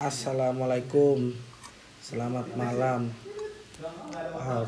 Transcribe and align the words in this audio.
Assalamualaikum. 0.00 1.28
Selamat 2.00 2.48
malam. 2.56 3.12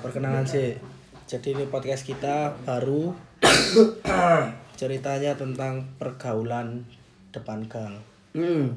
Perkenalan 0.04 0.44
sih. 0.44 0.76
Jadi 1.24 1.56
ini 1.56 1.64
podcast 1.72 2.04
kita 2.04 2.52
baru. 2.68 3.16
Ceritanya 4.76 5.32
tentang 5.32 5.88
pergaulan 5.96 6.84
depan 7.32 7.64
gang. 7.64 7.96
Hmm. 8.36 8.76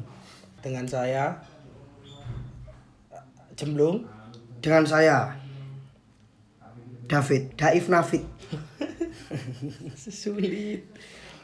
Dengan 0.63 0.87
saya 0.87 1.43
Jemblung. 3.59 4.07
Dengan 4.63 4.87
saya 4.87 5.35
David, 7.11 7.59
Daif 7.59 7.91
Nafid. 7.91 8.23
Sulit 10.23 10.87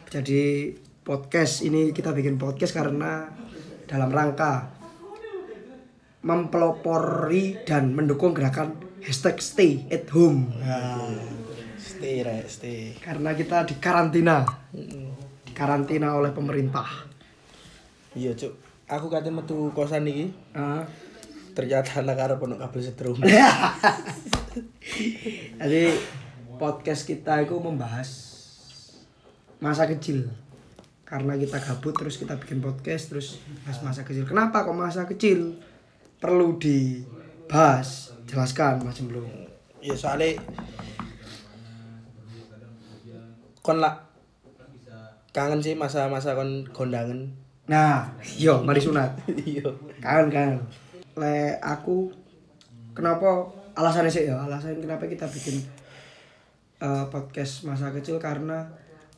Jadi 0.08 0.72
podcast 1.04 1.68
ini 1.68 1.92
kita 1.92 2.16
bikin 2.16 2.40
podcast 2.40 2.72
karena 2.72 3.28
dalam 3.92 4.08
rangka 4.08 4.80
mempelopori 6.22 7.66
dan 7.66 7.98
mendukung 7.98 8.38
gerakan 8.38 8.78
hashtag 9.02 9.42
stay 9.42 9.72
at 9.90 10.06
home. 10.14 10.54
nah, 10.62 11.02
Stay 11.82 12.22
rek 12.22 12.46
stay 12.46 12.94
Karena 13.02 13.34
kita 13.34 13.66
di 13.66 13.82
karantina, 13.82 14.46
di 14.70 15.52
karantina 15.54 16.14
oleh 16.14 16.30
pemerintah. 16.30 17.10
Iya 18.14 18.38
cuk 18.38 18.54
Aku 18.86 19.10
katanya 19.10 19.42
metu 19.42 19.74
kosan 19.74 20.06
nih 20.06 20.30
Ah. 20.54 20.86
Ternyata 21.58 22.06
anak 22.06 22.22
arep 22.22 22.40
ono 22.46 22.56
kabel 22.62 22.82
setrum 22.86 23.18
Jadi 25.62 25.84
podcast 26.62 27.02
kita 27.10 27.42
itu 27.42 27.58
membahas 27.58 28.10
masa 29.58 29.90
kecil. 29.90 30.30
Karena 31.02 31.36
kita 31.36 31.60
gabut 31.60 31.98
terus 31.98 32.16
kita 32.22 32.38
bikin 32.38 32.62
podcast 32.62 33.10
terus 33.10 33.42
bahas 33.66 33.82
masa 33.82 34.06
kecil. 34.06 34.30
Kenapa 34.30 34.64
kok 34.64 34.78
masa 34.78 35.10
kecil 35.10 35.60
perlu 36.22 36.62
dibahas? 36.62 38.14
Jelaskan 38.30 38.86
Mas 38.86 38.96
Jemblung. 38.96 39.28
Ya 39.82 39.98
soalnya 39.98 40.38
kon 43.66 43.82
lah 43.82 43.98
kangen 45.34 45.60
sih 45.60 45.74
masa-masa 45.74 46.38
kon 46.38 46.64
kondangan. 46.70 47.28
Nah, 47.66 48.14
yo 48.38 48.62
mari 48.62 48.80
sunat. 48.80 49.10
Iya. 49.50 49.68
Kangen 50.00 50.30
kangen. 50.30 50.62
Le 51.18 51.58
aku 51.60 52.14
kenapa 52.94 53.50
alasannya 53.74 54.14
sih 54.14 54.30
ya? 54.30 54.38
Alasan 54.38 54.78
kenapa 54.78 55.10
kita 55.10 55.26
bikin 55.26 55.60
eh, 56.80 57.06
podcast 57.10 57.66
masa 57.66 57.90
kecil 57.90 58.22
karena 58.22 58.70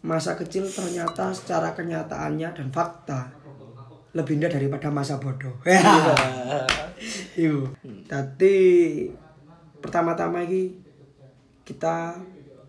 masa 0.04 0.36
kecil 0.40 0.68
ternyata 0.68 1.32
secara 1.32 1.72
kenyataannya 1.76 2.50
dan 2.52 2.68
fakta 2.72 3.43
lebih 4.14 4.38
indah 4.38 4.50
daripada 4.50 4.94
masa 4.94 5.18
bodoh. 5.18 5.58
Ya. 5.66 5.82
Iya. 7.34 7.58
Jadi 8.14 8.58
pertama-tama 9.82 10.46
ini 10.46 10.78
kita 11.66 12.18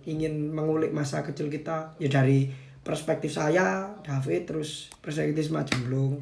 ingin 0.09 0.53
mengulik 0.53 0.93
masa 0.93 1.21
kecil 1.25 1.49
kita 1.53 1.93
ya 2.01 2.09
dari 2.09 2.49
perspektif 2.85 3.33
saya 3.33 3.93
David 4.05 4.49
terus 4.49 4.89
perspektif 5.05 5.53
Mas 5.53 5.69
Jemblung. 5.69 6.21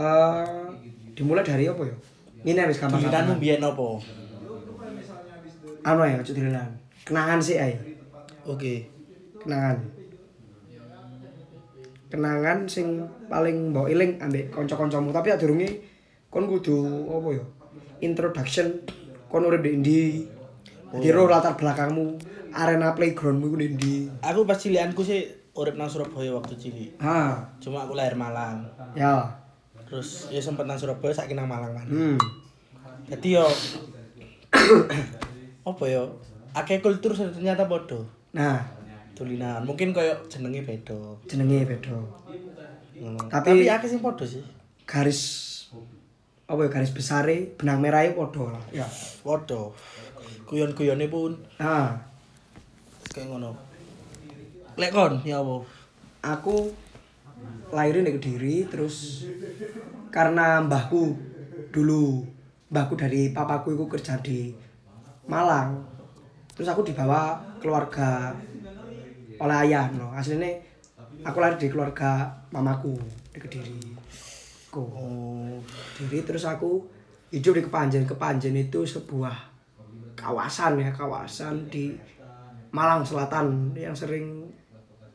Eh, 0.00 0.66
dimulai 1.12 1.44
dari 1.44 1.68
apa 1.68 1.82
ya? 1.84 1.96
Ini 2.40 2.56
habis 2.56 2.80
gampang 2.80 3.04
Diliranmu 3.04 3.36
biyen 3.36 3.60
apa? 3.60 4.00
Anu 5.80 6.00
ya, 6.04 6.20
dililan. 6.24 6.70
Kenangan 7.04 7.40
sih 7.40 7.56
ae. 7.60 7.76
Oke. 8.48 8.88
Kenangan. 9.44 9.99
Kenangan 12.10 12.66
sing 12.66 13.06
paling 13.30 13.70
mbok 13.70 13.86
eling 13.86 14.18
ambek 14.18 14.50
kanca-kancamu, 14.50 15.14
tapi 15.14 15.30
durunge 15.38 15.68
kon 16.26 16.50
kudu 16.50 17.06
apa 17.06 17.28
ya? 17.38 17.44
Introduction 18.02 18.82
kon 19.30 19.46
urip 19.46 19.62
di 19.62 19.78
ndi? 19.78 20.00
Jadi 20.90 21.08
ro 21.14 21.30
latar 21.30 21.54
belakangmu, 21.54 22.18
arena 22.50 22.98
playgroundmu 22.98 23.46
iku 23.46 23.56
di 23.62 23.68
ndi? 23.70 23.94
Aku 24.26 24.42
pas 24.42 24.58
cilianku 24.58 25.06
sih 25.06 25.22
urip 25.54 25.78
nang 25.78 25.86
Surabaya 25.86 26.34
waktu 26.34 26.58
cilik. 26.58 26.98
Ha, 26.98 27.46
Cuma 27.62 27.86
aku 27.86 27.94
lahir 27.94 28.18
Malang. 28.18 28.66
ya. 28.98 29.38
Terus 29.86 30.30
ya 30.30 30.42
sempet 30.42 30.66
nang 30.66 30.78
Surabaya 30.78 31.14
saiki 31.14 31.38
nang 31.38 31.46
Malang 31.46 31.78
kan. 31.78 31.86
Hmm. 31.86 32.18
Jadi 33.06 33.38
yo 33.38 33.46
apa 35.70 35.84
yo? 35.86 36.18
Akeh 36.50 36.82
kultur 36.82 37.14
ternyata 37.14 37.70
bodoh. 37.70 38.02
Nah, 38.34 38.62
Tulinan 39.20 39.60
mungkin 39.68 39.92
koyo 39.92 40.16
jenenge 40.32 40.64
beda. 40.64 40.96
jenenge 41.28 41.68
beda. 41.68 41.92
Ngono. 42.96 43.20
Tapi- 43.28 43.60
Tapi 43.60 43.68
akeh 43.68 43.88
sing 43.88 44.00
padha 44.00 44.24
sih. 44.24 44.40
Garis 44.88 45.20
apa 46.48 46.64
ya 46.64 46.70
garis 46.72 46.90
besare 46.90 47.52
benang 47.60 47.84
merahnya 47.84 48.16
padha 48.16 48.56
lah. 48.56 48.64
Ya. 48.72 48.88
Padha. 49.20 49.68
Guyon-guyone 50.48 51.06
pun 51.06 51.36
Nah, 51.60 52.00
kayak 53.12 53.28
ngono. 53.28 53.52
Lek 54.80 54.90
kon 54.90 55.20
ya 55.22 55.44
apa? 55.44 55.68
aku 56.20 56.72
lahirin 57.72 58.04
di 58.04 58.12
Kediri 58.16 58.56
terus 58.68 59.24
karena 60.08 60.60
mbahku 60.60 61.12
dulu 61.72 62.24
mbahku 62.68 62.96
dari 62.96 63.32
papaku 63.32 63.72
itu 63.72 63.84
kerja 63.88 64.16
di 64.20 64.52
Malang 65.24 65.80
terus 66.52 66.68
aku 66.68 66.84
dibawa 66.84 67.40
keluarga 67.56 68.36
oleh 69.40 69.56
ayah 69.66 69.88
no 69.96 70.12
aslinya 70.12 70.52
aku 71.24 71.36
lahir 71.40 71.56
di 71.56 71.68
keluarga 71.72 72.28
mamaku 72.52 72.96
di 73.32 73.38
Kediri 73.40 73.80
Ku. 74.70 74.86
Oh, 74.86 75.58
Kediri 75.98 76.22
terus 76.22 76.46
aku 76.46 76.86
hidup 77.34 77.58
di 77.58 77.62
Kepanjen 77.66 78.06
Kepanjen 78.06 78.54
itu 78.54 78.86
sebuah 78.86 79.34
kawasan 80.14 80.78
ya 80.78 80.94
kawasan 80.94 81.66
di 81.66 81.96
Malang 82.70 83.02
Selatan 83.02 83.74
yang 83.74 83.96
sering 83.96 84.46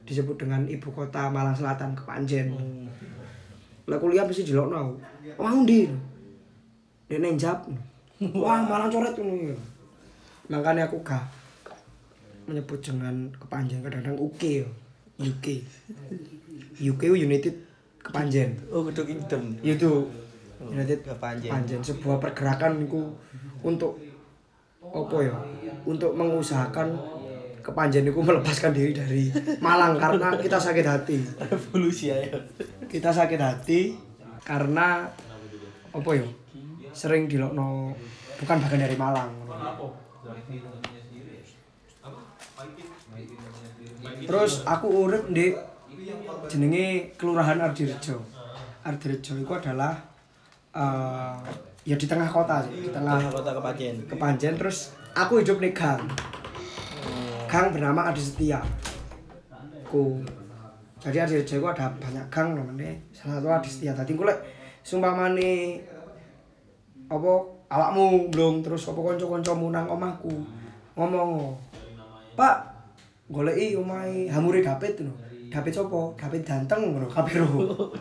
disebut 0.03 0.35
dengan 0.35 0.68
ibu 0.68 0.91
kota 0.91 1.31
Malang 1.31 1.56
Selatan 1.56 1.96
Kepanjen. 1.96 2.52
Lah 3.88 3.97
kuliah 4.02 4.28
mesti 4.28 4.44
jelokno 4.44 4.75
aku. 4.75 4.96
Wah 5.40 5.53
ndi? 5.56 5.88
Nek 7.08 7.19
nang 7.22 7.35
Jap. 7.40 7.64
Wah, 8.44 8.59
Malang 8.66 8.90
coret 8.91 9.16
ngono. 9.16 9.56
Makanya 10.52 10.90
aku 10.90 11.00
gak 11.02 11.24
menyebut 12.46 12.80
dengan 12.82 13.30
Kepanjen 13.36 13.82
kadang-kadang 13.82 14.18
UK 14.18 14.66
yo. 14.66 14.70
UK. 15.16 15.46
UK 16.80 17.02
United 17.16 17.56
Kepanjen. 18.06 18.54
oh 18.70 18.86
gedung 18.86 19.10
idem. 19.10 19.44
Itu 19.66 20.10
United 20.62 21.02
Kepanjen. 21.02 21.82
Sebuah 21.82 22.22
pergerakan 22.22 22.86
iku 22.86 23.10
untuk 23.66 23.98
apa 24.86 25.18
ya? 25.26 25.36
Untuk 25.86 26.14
mengusahakan 26.14 26.94
Kepanjen 27.66 28.06
itu 28.06 28.22
melepaskan 28.22 28.78
diri 28.78 28.94
dari 28.94 29.34
Malang 29.58 29.98
karena 29.98 30.38
kita 30.38 30.62
sakit 30.62 30.86
hati. 30.86 31.18
Revolusi 31.50 32.14
ayo. 32.14 32.38
Kita 32.86 33.10
sakit 33.10 33.42
hati 33.42 33.98
karena 34.46 35.10
apa 35.90 36.10
ya? 36.14 36.28
Sering 36.94 37.26
dilokno 37.26 37.98
bukan 38.38 38.58
bagian 38.62 38.86
dari 38.86 38.94
Malang. 38.94 39.34
Terus 44.26 44.66
aku 44.66 44.88
urip 45.08 45.30
di 45.30 45.54
jenenge 46.50 47.16
Kelurahan 47.18 47.62
Ardirejo. 47.62 48.22
Ardirejo 48.86 49.34
itu 49.38 49.53
adalah 49.53 49.97
eh, 50.76 51.35
ya 51.85 51.96
di 51.96 52.06
tengah 52.09 52.29
kota 52.29 52.66
sih, 52.66 52.90
di 52.90 52.90
tengah 52.90 53.18
Tengah 53.22 53.34
kota 53.34 53.52
Kepanjen. 53.58 53.96
Kepanjen 54.09 54.53
terus 54.58 54.94
aku 55.14 55.41
hidup 55.41 55.58
di 55.62 55.72
gang. 55.72 56.02
Gang 57.46 57.72
bernama 57.72 58.09
Adi 58.09 58.22
Setia. 58.22 58.59
Ku. 59.85 60.20
Jadi 61.00 61.18
Adi 61.22 61.34
Setia 61.41 61.62
ku 61.62 61.70
ada 61.70 61.94
banyak 61.96 62.26
gang 62.28 62.58
namanya. 62.58 62.94
Salah 63.14 63.40
satu 63.40 63.47
Adi 63.50 63.70
Setia. 63.70 63.94
Tadi 63.94 64.18
ku 64.18 64.26
lek 64.26 64.41
sumpamane 64.85 65.82
apa 67.06 67.32
awakmu 67.70 68.34
belum 68.34 68.66
terus 68.66 68.90
apa 68.90 68.97
kanca-kancamu 68.97 69.70
nang 69.70 69.85
omahku 69.85 70.34
ngomong 70.97 71.53
Pak 72.34 72.75
goleki 73.30 73.76
omahe 73.78 74.30
Hamuri 74.30 74.62
David 74.62 75.06
lho. 75.06 75.14
David 75.50 75.74
sapa? 75.74 76.02
David 76.20 76.42
ganteng 76.44 76.82
ngono 76.94 77.08
kabeh 77.08 77.42
ro. 77.42 77.48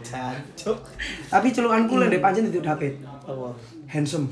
Jancuk. 0.09 0.79
Tapi 1.31 1.49
celukanku 1.55 1.97
lek 2.01 2.21
pancen 2.21 2.49
itu 2.51 2.61
David. 2.61 3.01
Apa? 3.05 3.55
handsome. 3.89 4.29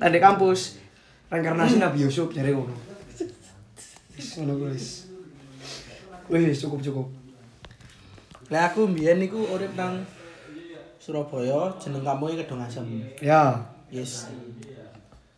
Tadi 0.00 0.18
kampus 0.18 0.82
reinkarnasi 1.30 1.78
Nabi 1.80 2.04
Yusuf 2.04 2.28
jare 2.34 2.52
ngono. 2.52 2.74
Wis 4.18 4.28
ngono 4.40 4.52
kuwi 6.26 6.48
wis. 6.48 6.58
Cukup 6.60 6.80
cukup. 6.82 7.06
Lah 8.52 8.68
aku 8.68 8.84
mbiyen 8.84 9.16
niku 9.16 9.48
urip 9.48 9.72
nang 9.72 10.04
Surabaya, 11.02 11.66
jeneng 11.82 12.06
kampungnya 12.06 12.46
Kedong 12.46 12.62
Asem. 12.62 12.86
Ya, 13.18 13.58
Yes. 13.90 14.30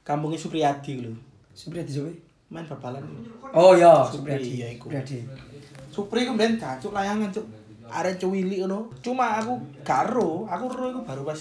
Kampungnya 0.05 0.37
Supriyadi 0.37 1.01
lho. 1.01 1.17
Supriyadi 1.57 1.89
Sopi. 1.89 2.15
Main 2.55 2.65
bal-balan. 2.71 3.03
Oh 3.51 3.75
ya, 3.75 4.07
Supri, 4.07 4.39
Supriyadi. 4.39 4.49
iya 4.55 4.67
iku. 4.71 4.87
Supriyadi. 4.87 5.19
Supri 5.91 6.21
ku 6.23 6.33
mbiyen 6.33 6.55
jancuk 6.55 6.95
layangan, 6.95 7.31
Cuk. 7.31 7.47
arek 7.85 8.17
cuwili 8.17 8.63
ngono. 8.63 8.87
Cuma 9.03 9.39
aku 9.39 9.55
gak 9.83 10.09
ero, 10.09 10.47
aku 10.47 10.65
ero 10.73 10.85
iku 10.91 11.01
baru 11.05 11.23
pas 11.23 11.41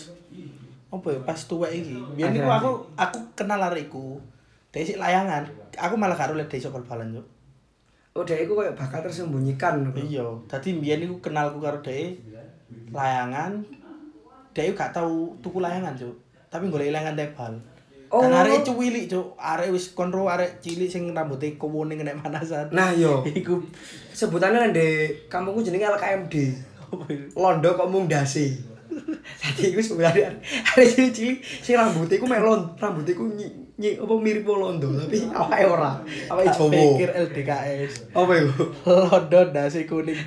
apa 0.93 1.07
ya 1.09 1.19
pas 1.23 1.39
tuwek 1.39 1.71
iki. 1.73 1.97
Biyen 2.13 2.33
iku 2.33 2.45
Akhir-akhir. 2.45 2.59
aku 2.59 2.71
aku 2.97 3.17
kenal 3.33 3.61
arek 3.63 3.87
iku. 3.87 4.17
Sik 4.73 4.97
layangan. 4.97 5.45
Aku 5.77 5.93
malah 5.95 6.17
gak 6.17 6.29
ero 6.29 6.37
lihat 6.37 6.49
dari 6.49 6.65
bal-balan, 6.65 7.13
Cuk. 7.13 7.25
Oh, 8.13 8.21
dia 8.21 8.37
itu 8.37 8.53
kayak 8.53 8.77
bakal 8.77 9.01
tersembunyikan. 9.01 9.89
Iya, 9.97 10.25
dadi 10.45 10.69
mbiyen 10.77 11.05
iku 11.05 11.17
kenalku 11.17 11.57
karo 11.57 11.81
dhek 11.81 12.17
layangan. 12.89 13.61
Dhek 14.53 14.69
iku 14.69 14.75
gak 14.77 14.93
tau 14.93 15.33
tuku 15.41 15.57
layangan, 15.57 15.93
Cuk. 15.97 16.13
Tapi 16.49 16.69
golek 16.69 16.93
layangan 16.93 17.17
tebal. 17.17 17.53
Oh. 18.13 18.21
Dan 18.21 18.29
arek 18.29 18.61
cuwilik, 18.61 19.09
Cuk. 19.09 19.33
Arek 19.41 19.73
wis 19.73 19.97
konro 19.97 20.29
arek 20.29 20.61
cilik 20.61 20.85
sing 20.85 21.09
rambutnya 21.17 21.57
kuning 21.57 22.05
nek 22.05 22.21
panasan. 22.21 22.69
Nah, 22.69 22.93
yo. 22.93 23.25
iku 23.41 23.57
Sebutannya 24.13 24.69
nang 24.69 24.73
kampungku 25.25 25.65
jenenge 25.65 25.89
LKMD. 25.97 26.35
Londo 27.41 27.73
kok 27.73 27.89
mung 27.89 28.05
dasi. 28.05 28.53
Dadi 29.41 29.73
iku 29.73 29.81
sebenarnya 29.81 30.29
ada 30.45 30.83
cilik-cilik 30.85 31.41
sing 31.41 31.73
rambutnya 31.73 32.21
iku 32.21 32.29
melon, 32.29 32.77
rambutnya 32.77 33.17
iku 33.17 33.25
nyi, 33.33 33.49
nyi 33.81 33.97
apa 33.97 34.13
mirip 34.21 34.45
londo 34.45 34.93
tapi 34.93 35.17
awake 35.41 35.65
ora. 35.65 35.97
Awake 36.29 36.53
Jawa. 36.53 36.69
pikir 36.69 37.09
LDKS. 37.09 37.93
Apa 38.13 38.31
iku? 38.37 38.63
London 38.85 39.47
dasi 39.49 39.89
kuning. 39.89 40.21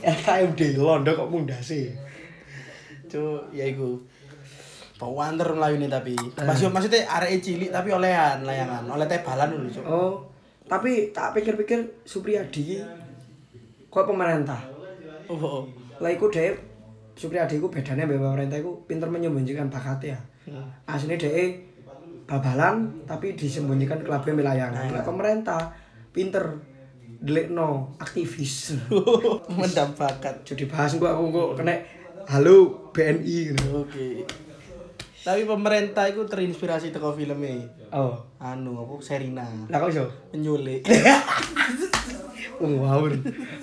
LKMD 0.00 0.60
Londo 0.80 1.12
kok 1.12 1.28
mung 1.28 1.44
dasi. 1.44 1.92
Cuk, 3.12 3.52
ya 3.52 3.68
iku. 3.68 4.13
Bawander 4.94 5.48
melayu 5.58 5.76
nih 5.82 5.90
tapi. 5.90 6.14
Pas 6.38 6.54
yo 6.54 6.70
maksudnya 6.70 7.02
arek 7.10 7.42
cilik 7.42 7.70
tapi 7.74 7.90
olehan 7.90 8.46
layangan, 8.46 8.86
oleh 8.86 9.06
tebalan 9.10 9.50
dulu, 9.50 9.66
Cuk. 9.66 9.84
Oh, 9.84 10.22
tapi 10.64 11.12
tak 11.12 11.36
pikir-pikir 11.36 12.06
Supriyadi 12.06 12.80
kok 13.92 14.06
pemerintah. 14.08 14.62
Oh, 15.28 15.36
oh. 15.36 15.60
Lah 16.00 16.10
iku 16.10 16.32
dhek 16.32 16.56
Supriyadi 17.14 17.62
iku 17.62 17.70
bedane 17.70 18.08
mbek 18.08 18.18
pemerintah 18.18 18.58
iku 18.58 18.82
pinter 18.88 19.06
menyembunyikan 19.06 19.70
bakatnya. 19.70 20.18
Hmm. 20.48 20.66
Asline 20.88 21.20
dhek 21.20 21.74
babalan 22.24 23.04
tapi 23.04 23.36
disembunyikan 23.36 24.00
kelabuan 24.02 24.40
wilayangan. 24.40 24.90
Lah 24.90 25.04
pemerintah 25.04 25.70
pinter 26.10 26.58
delikno 27.20 27.94
aktivis. 28.00 28.74
Mendam 29.60 29.92
bakat. 29.94 30.42
Jadi 30.42 30.64
bahas 30.66 30.96
gua 30.96 31.14
aku 31.14 31.24
kok 31.30 31.50
kena 31.62 31.76
halo 32.26 32.88
BNI 32.90 33.36
gitu. 33.52 33.84
Oke. 33.84 34.24
Tapi 35.24 35.48
pemerintah 35.48 36.04
itu 36.04 36.20
terinspirasi 36.28 36.92
teko 36.92 37.16
filmnya. 37.16 37.64
Oh, 37.88 38.12
Anu, 38.36 38.76
apa 38.76 38.92
Serina. 39.00 39.48
lah 39.72 39.80
kok 39.80 39.88
iso? 39.88 40.04
Penyulik. 40.28 40.84
Ngawur. 42.60 43.12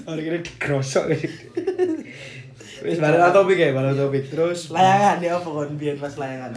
Orang 0.03 0.23
kira 0.25 0.37
digrosok 0.41 1.13
Wis 2.81 2.97
balik 2.97 3.29
topik 3.29 3.61
ya, 3.61 3.77
balik 3.77 3.93
topik. 3.93 4.25
Terus 4.25 4.73
layangan 4.73 5.21
ya 5.21 5.37
apa 5.37 5.45
kon 5.45 5.77
biyen 5.77 6.01
pas 6.01 6.17
layangan. 6.17 6.49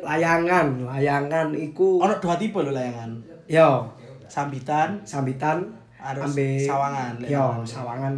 layangan, 0.00 0.66
layangan 0.90 1.54
iku 1.54 2.02
Ono 2.02 2.18
dua 2.18 2.34
tipe 2.34 2.58
lho 2.58 2.74
layangan. 2.74 3.14
yo 3.46 3.86
Sambitan, 4.26 4.98
sambitan 5.06 5.70
Harus 6.00 6.32
ambe 6.32 6.64
sawangan, 6.64 7.20
Yo, 7.28 7.60
sawangan 7.62 8.14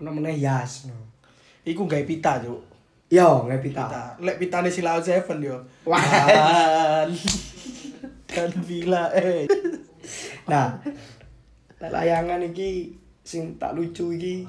ono 0.00 0.10
meneh 0.10 0.40
yas. 0.40 0.88
iku 1.62 1.84
gawe 1.84 2.02
pita, 2.02 2.40
Cuk. 2.40 2.73
Yo, 3.14 3.46
nggak 3.46 3.62
pita. 3.62 3.86
Lek 4.18 4.42
pitane 4.42 4.66
Silao 4.66 4.98
Seven 4.98 5.38
yo. 5.38 5.62
Dan, 5.86 7.14
dan 8.26 8.50
bila 8.66 9.14
eh. 9.14 9.46
Nah, 10.50 10.74
layangan 11.78 12.42
iki 12.42 12.90
sing 13.22 13.54
tak 13.54 13.78
lucu 13.78 14.10
iki 14.18 14.42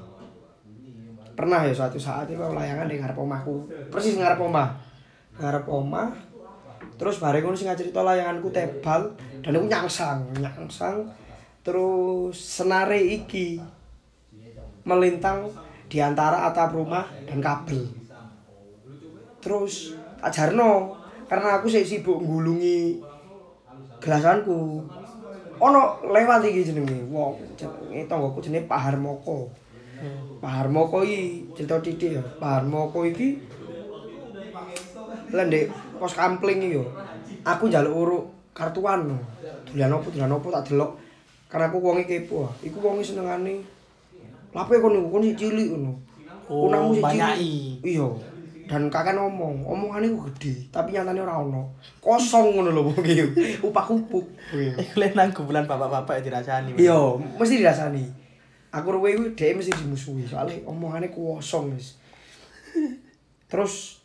pernah 1.35 1.61
ya 1.67 1.75
suatu 1.75 1.99
saat 1.99 2.25
itu 2.25 2.41
layangan 2.41 2.89
di 2.89 2.97
ngarep 2.97 3.13
omahku. 3.13 3.69
Persis 3.93 4.17
ngarep 4.17 4.41
omah. 4.41 4.73
Ngarep 5.37 5.65
omah. 5.69 6.09
Terus 6.97 7.21
bareng 7.21 7.45
ngono 7.45 7.59
sing 7.59 7.69
cerita 7.77 8.01
layanganku 8.01 8.49
tebal 8.49 9.13
dan 9.45 9.53
aku 9.53 9.67
nyangsang, 9.69 10.25
nyangsang. 10.41 11.05
Terus 11.61 12.33
senare 12.33 12.97
iki 12.97 13.61
melintang 14.87 15.53
di 15.85 16.01
antara 16.01 16.49
atap 16.49 16.73
rumah 16.73 17.05
dan 17.29 17.43
kabel. 17.43 18.04
Terus 19.45 19.93
tak 20.17 20.33
jarno 20.33 20.97
karena 21.29 21.61
aku 21.61 21.69
sih 21.69 21.85
sibuk 21.85 22.17
nggulungi 22.17 22.97
gelasanku. 24.01 24.81
Ono 25.61 25.81
lewat 26.09 26.49
iki 26.49 26.65
jenenge 26.65 27.05
wong 27.13 27.37
jenenge 27.53 28.09
tanggoku 28.09 28.41
jenenge 28.41 28.65
Pak 28.65 28.89
Harmoko. 28.89 29.53
Pak 30.41 30.51
Harmoko 30.51 31.05
iki 31.05 31.45
cerita 31.53 31.77
titik 31.77 32.17
ya. 32.17 32.23
Pak 32.41 32.65
Harmoko 32.65 33.05
iki 33.05 33.37
lan 35.29 35.45
ndek 35.53 35.69
pos 36.01 36.17
kampling 36.17 36.65
iki 36.65 36.81
yo. 36.81 36.83
Aku 37.45 37.69
njaluk 37.69 37.93
uruk 37.93 38.23
kartuan. 38.57 39.13
Dolan 39.69 39.93
opo 39.93 40.09
dolan 40.09 40.33
opo 40.33 40.49
tak 40.49 40.73
delok. 40.73 40.97
Karena 41.45 41.69
aku 41.69 41.77
wonge 41.77 42.09
kepo. 42.09 42.49
ah. 42.49 42.51
Iku 42.65 42.81
wonge 42.81 43.05
senengane 43.05 43.61
lape 44.57 44.81
kon 44.81 44.97
niku 44.97 45.07
kon 45.13 45.23
cilik 45.37 45.69
ngono. 45.69 45.93
Oh, 46.49 46.67
Kunangmu 46.67 46.97
cilik. 46.97 47.85
Iya. 47.85 48.07
Dan 48.65 48.89
kakek 48.89 49.13
ngomong, 49.13 49.61
omongane 49.61 50.09
ku 50.09 50.25
gede, 50.33 50.65
tapi 50.73 50.97
nyatane 50.97 51.21
ora 51.21 51.37
ono. 51.37 51.77
Kosong 52.01 52.57
ngono 52.57 52.73
lho 52.73 52.81
wong 52.89 52.97
iki. 53.05 53.61
Upak-upuk. 53.61 54.25
Iku 54.57 54.95
lek 55.01 55.13
nang 55.13 55.29
kumpulan 55.29 55.69
bapak-bapak 55.69 56.17
ya 56.17 56.21
dirasani. 56.25 56.73
Iya, 56.73 56.97
mesti 57.37 57.61
dirasani. 57.61 58.05
Aku 58.73 58.89
ruwe 58.89 59.13
iku 59.13 59.23
dhek 59.37 59.61
mesti 59.61 59.69
dimusuhi, 59.69 60.25
soalnya 60.25 60.65
omongane 60.65 61.13
kosong 61.13 61.77
wis. 61.77 62.01
Terus 63.45 64.01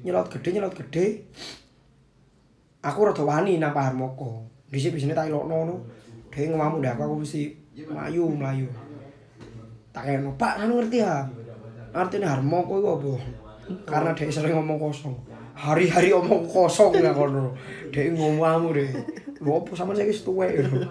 nyelot 0.00 0.32
gede 0.32 0.56
nyelot 0.56 0.72
gede. 0.72 1.28
Aku 2.80 3.04
rada 3.04 3.20
wani 3.20 3.60
nang 3.60 3.76
Pak 3.76 3.92
Harmoko. 3.92 4.48
Dhisik 4.72 4.96
bisine 4.96 5.12
tak 5.12 5.28
ilokno 5.28 5.52
ngono. 5.52 5.74
Dhek 6.32 6.48
ngomong 6.48 6.80
ndak 6.80 6.96
aku 6.96 7.20
mesti 7.20 7.52
mlayu 7.84 8.24
mlayu. 8.32 8.68
Tak 9.92 10.08
kene, 10.08 10.32
Pak, 10.38 10.64
anu 10.64 10.80
ngerti 10.80 11.04
ya? 11.04 11.28
Artine 11.92 12.24
Harmoko 12.24 12.80
iku 12.80 12.88
apa? 12.96 13.12
Karena 13.84 14.10
dhek 14.16 14.30
sering 14.32 14.56
ngomong 14.56 14.78
kosong. 14.78 15.16
Hari-hari 15.58 16.14
omong 16.14 16.46
kosong 16.46 16.94
ya 17.02 17.10
kono. 17.10 17.52
Dhek 17.90 18.14
ngomong 18.14 18.70
deh. 18.72 18.90
Lho 19.38 19.62
apa 19.62 19.70
saiki 19.74 20.10
wis 20.10 20.26
tuwek 20.26 20.66
lho. 20.66 20.82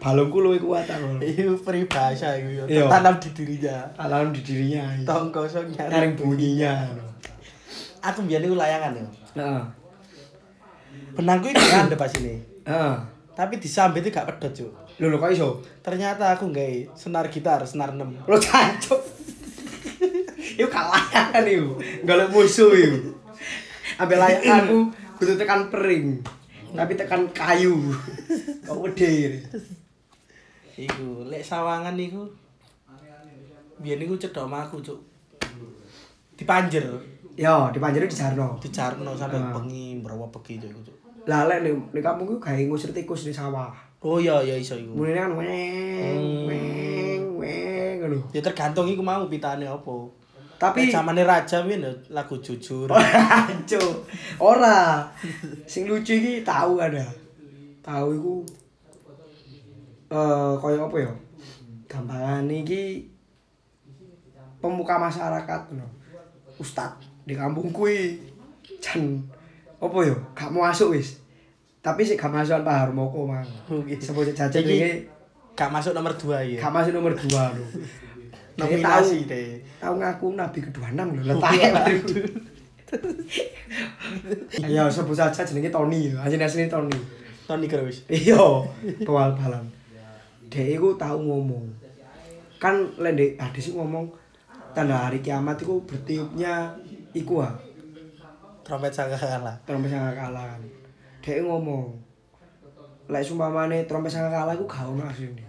Balungku 0.00 0.40
luwih 0.40 0.60
kuat 0.60 0.88
aku. 0.88 1.20
Iku 1.20 1.56
peribahasa 1.60 2.36
iku 2.36 2.48
yo. 2.48 2.64
Iya. 2.68 2.88
Tanam 2.88 3.16
di 3.20 3.28
dirinya. 3.36 3.76
Alam 4.00 4.32
di 4.32 4.40
dirinya. 4.40 4.84
Tong 5.04 5.28
kosong 5.32 5.68
Nyaring 5.72 6.16
bunyinya. 6.16 6.88
Aku 8.00 8.24
mbiyen 8.24 8.48
iku 8.48 8.56
layangan 8.56 8.96
yo. 8.96 9.06
Heeh. 9.36 9.62
Benangku 11.16 11.52
gak 11.52 11.92
ada 11.92 11.96
pas 11.96 12.12
ini. 12.16 12.40
Heeh. 12.64 12.96
Tapi 13.36 13.56
disambit 13.56 14.04
itu 14.04 14.12
gak 14.12 14.28
pedot, 14.28 14.52
Cuk. 14.52 14.72
Lho 15.00 15.08
lho 15.08 15.16
kok 15.16 15.32
iso? 15.32 15.48
Ternyata 15.80 16.36
aku 16.36 16.52
nggawe 16.52 16.92
senar 16.92 17.28
gitar, 17.32 17.64
senar 17.64 17.96
6. 17.96 18.04
Lho 18.28 18.36
cancuk. 18.36 19.00
Iku 20.60 20.68
kalayan 20.68 21.44
iku. 21.56 21.68
Golek 22.04 22.28
musuh 22.28 22.68
iku. 22.70 22.98
Ambil 23.96 24.20
layak 24.20 24.44
aku 24.44 24.78
kudu 25.16 25.32
tekan 25.34 25.72
pering. 25.72 26.20
Tapi 26.70 26.92
tekan 26.94 27.24
kayu. 27.32 27.76
Kok 28.62 28.78
gede. 28.92 29.40
Iku, 30.76 31.24
lek 31.26 31.40
sawangan 31.40 31.96
iku 31.96 32.28
biyen 33.80 33.96
iku 33.98 34.12
cedok 34.14 34.44
omahku, 34.44 34.76
Cuk. 34.78 35.00
Dipanjer, 36.36 36.84
Yo, 37.32 37.72
dipanjeri 37.72 38.04
di 38.04 38.12
Jarno. 38.12 38.60
sampai 39.16 39.40
Ah. 39.40 39.56
bengi 39.56 39.96
mbrawa 39.96 40.28
begi 40.28 40.60
Cuk, 40.60 40.84
Cuk. 40.84 40.96
Lah 41.24 41.44
lek 41.44 41.64
ning 41.64 41.76
kampung 41.98 42.28
ku 42.28 42.36
gawe 42.36 42.60
ngusir 42.60 42.92
tikus 42.92 43.24
di 43.24 43.32
sawah. 43.32 43.72
Oh 44.00 44.16
iya 44.16 44.40
iya 44.40 44.56
iso 44.56 44.76
iku. 44.76 44.96
Mulane 44.96 45.16
kan 45.18 45.32
weng 45.32 45.48
Hmm. 46.16 46.48
weng 46.48 47.22
weng 47.36 47.94
ngono. 48.00 48.18
Ya 48.32 48.40
tergantung 48.40 48.84
iku 48.84 49.00
mau 49.00 49.24
pitane 49.26 49.64
apa. 49.64 49.96
Tapi 50.60 50.92
zamane 50.92 51.24
raja 51.24 51.64
win 51.64 51.80
lagu 52.12 52.36
jujur. 52.44 52.84
Cuk. 53.70 54.04
Ora. 54.36 55.08
Sing 55.64 55.88
lucu 55.88 56.20
iki 56.20 56.44
tahu 56.44 56.76
ada. 56.76 57.00
Tahu 57.80 58.08
iku 58.12 58.34
eh 60.12 60.52
kaya 60.60 60.84
apa 60.84 60.96
ya? 61.00 61.12
Gampangane 61.88 62.60
iki 62.60 63.08
pemuka 64.60 65.00
masyarakat 65.00 65.72
ngono. 65.72 65.88
Ustad 66.60 66.92
di 67.24 67.32
kampungku 67.32 67.88
iki 67.88 68.20
jan 68.84 69.16
apa 69.80 69.96
ya? 70.04 70.12
Gak 70.36 70.52
mau 70.52 70.68
masuk 70.68 70.92
wis. 70.92 71.24
Tapi 71.80 72.04
sik 72.04 72.20
gak 72.20 72.36
masuk 72.36 72.60
Pak 72.60 72.76
Harmoko 72.84 73.24
mang. 73.24 73.48
Sebut 73.96 74.28
jajan 74.28 74.60
Iki 74.60 74.76
iki 74.76 74.92
gak 75.56 75.72
masuk 75.72 75.96
nomor 75.96 76.12
2 76.12 76.56
ya. 76.56 76.60
gak 76.60 76.72
masuk 76.72 76.92
nomor 76.92 77.16
2 77.16 77.32
lho. 77.32 77.64
Nominasi 78.60 79.24
deh. 79.24 79.60
tahu 79.80 79.94
ngaku 79.96 80.26
nabi 80.36 80.58
kedua 80.60 80.92
enam 80.92 81.16
lho 81.16 81.22
letaknya. 81.24 81.72
ya 84.74 84.84
sebut 84.90 85.14
saja 85.14 85.46
jenenge 85.46 85.70
Tony 85.72 86.12
aja 86.12 86.36
asline 86.36 86.68
Tony. 86.68 86.92
Tony 87.48 87.66
Cruz. 87.66 88.04
iya 88.10 88.38
bawal 89.06 89.32
balan 89.34 89.64
dia 90.50 90.74
itu 90.74 90.90
tahu 90.98 91.18
ngomong. 91.30 91.64
Kan 92.58 92.82
lende 92.98 93.38
hadis 93.38 93.70
iku 93.70 93.86
ngomong 93.86 94.10
tanda 94.74 95.06
hari 95.08 95.22
kiamat 95.22 95.56
iku 95.62 95.80
bertiupnya 95.86 96.74
iku 97.14 97.40
ah 97.46 97.54
Trompet 98.66 98.92
sangka 98.92 99.16
kalah. 99.16 99.56
trompet 99.64 99.94
sanga 99.94 100.12
kalah 100.12 100.44
kan. 100.44 100.62
Dia 101.22 101.40
ngomong 101.46 101.94
lek 103.08 103.22
sumpamane 103.24 103.86
trompet 103.86 104.10
sanga 104.12 104.28
kalah 104.34 104.52
iku 104.58 104.66
gak 104.66 104.90
ono 104.90 105.06
asline. 105.06 105.46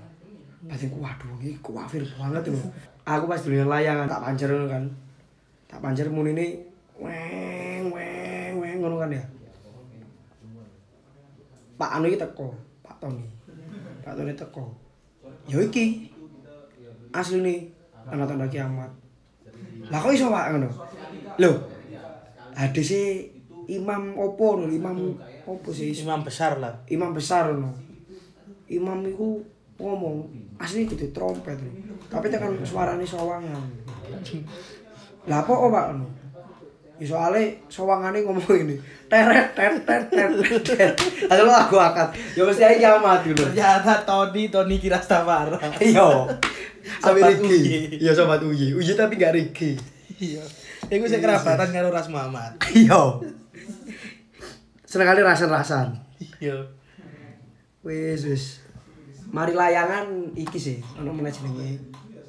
Batinku 0.62 1.02
waduh 1.02 1.42
iki 1.42 1.58
kuafir 1.66 2.06
banget 2.16 2.54
lho 2.54 2.62
aku 3.06 3.26
pas 3.26 3.42
dulu 3.42 3.66
layangan 3.70 4.08
tak 4.10 4.22
pancer 4.22 4.50
kan. 4.70 4.84
Tak 5.70 5.80
pancer 5.80 6.08
munine 6.12 6.62
weng 7.00 7.90
weng 7.90 8.54
weng 8.60 8.78
ngono 8.82 9.02
kan 9.02 9.12
ya. 9.14 9.24
Pak 11.80 11.98
anu 11.98 12.06
iki 12.12 12.22
teko 12.22 12.54
Pak 12.86 12.96
Tony. 13.02 13.26
Pak 14.06 14.14
Tony 14.14 14.34
teko. 14.38 14.74
Ya 15.50 15.58
iki. 15.62 16.12
Asline 17.12 17.72
ana 18.08 18.24
tanda 18.28 18.48
kiamat. 18.48 18.92
Lah 19.90 20.00
kok 20.00 20.14
iso 20.14 20.30
Pak 20.30 20.56
ngono? 20.56 20.70
Lho 21.42 21.52
hadise 22.54 23.32
imam 23.72 24.14
opo 24.20 24.62
lho? 24.62 24.70
Imam 24.70 25.18
opo 25.48 25.70
sih? 25.74 25.90
Imam 25.96 26.22
besar 26.22 26.60
lah. 26.62 26.76
imam 26.92 27.16
besar 27.16 27.50
no 27.56 27.92
imam 28.72 29.04
iku 29.04 29.44
ngomong 29.82 30.30
asli 30.56 30.86
gitu 30.86 31.10
trompet 31.10 31.58
lho 31.58 31.72
tapi 32.06 32.30
tekan 32.30 32.54
suarane 32.62 33.02
sawangan 33.02 33.58
lah 35.24 35.38
apa 35.38 35.52
kok 35.52 35.70
pak 35.70 35.86
no 35.96 36.06
ya 36.98 37.06
soalnya 37.08 37.42
sawangane 37.66 38.22
ngomong 38.22 38.46
ini 38.62 38.78
teret 39.10 39.58
teret 39.58 39.82
teret 39.86 40.06
teret 40.08 40.62
teret 40.62 40.94
lalu 41.26 41.50
aku 41.50 41.76
akad 41.76 42.14
ya 42.34 42.46
mesti 42.46 42.62
aja 42.62 42.78
kiamat 42.78 43.26
gitu 43.26 43.42
Ternyata 43.44 44.06
Tony, 44.06 44.44
Tony 44.48 44.78
kira 44.78 45.02
Stafara. 45.02 45.58
iya 45.82 46.06
sampai 47.02 47.34
Riki 47.34 47.42
Uyi. 47.44 47.78
iya 47.98 48.14
sobat 48.14 48.42
Uyi 48.42 48.74
Uyi 48.74 48.94
tapi 48.94 49.18
gak 49.18 49.34
Riki 49.34 49.74
Iya. 50.22 50.46
Iku 50.86 51.10
sing 51.10 51.18
kerabatan 51.18 51.74
karo 51.74 51.90
Ras 51.90 52.06
Muhammad. 52.06 52.54
iya 52.78 53.02
seneng 54.86 55.10
kali 55.10 55.22
rasan-rasan 55.22 55.98
Iya. 56.38 56.70
Wis 57.82 58.22
wis. 58.24 58.46
Mari 59.32 59.56
layangan 59.56 60.36
iki 60.36 60.60
sih, 60.60 60.78
ono 61.00 61.16
meneh 61.16 61.32
jenenge 61.32 61.80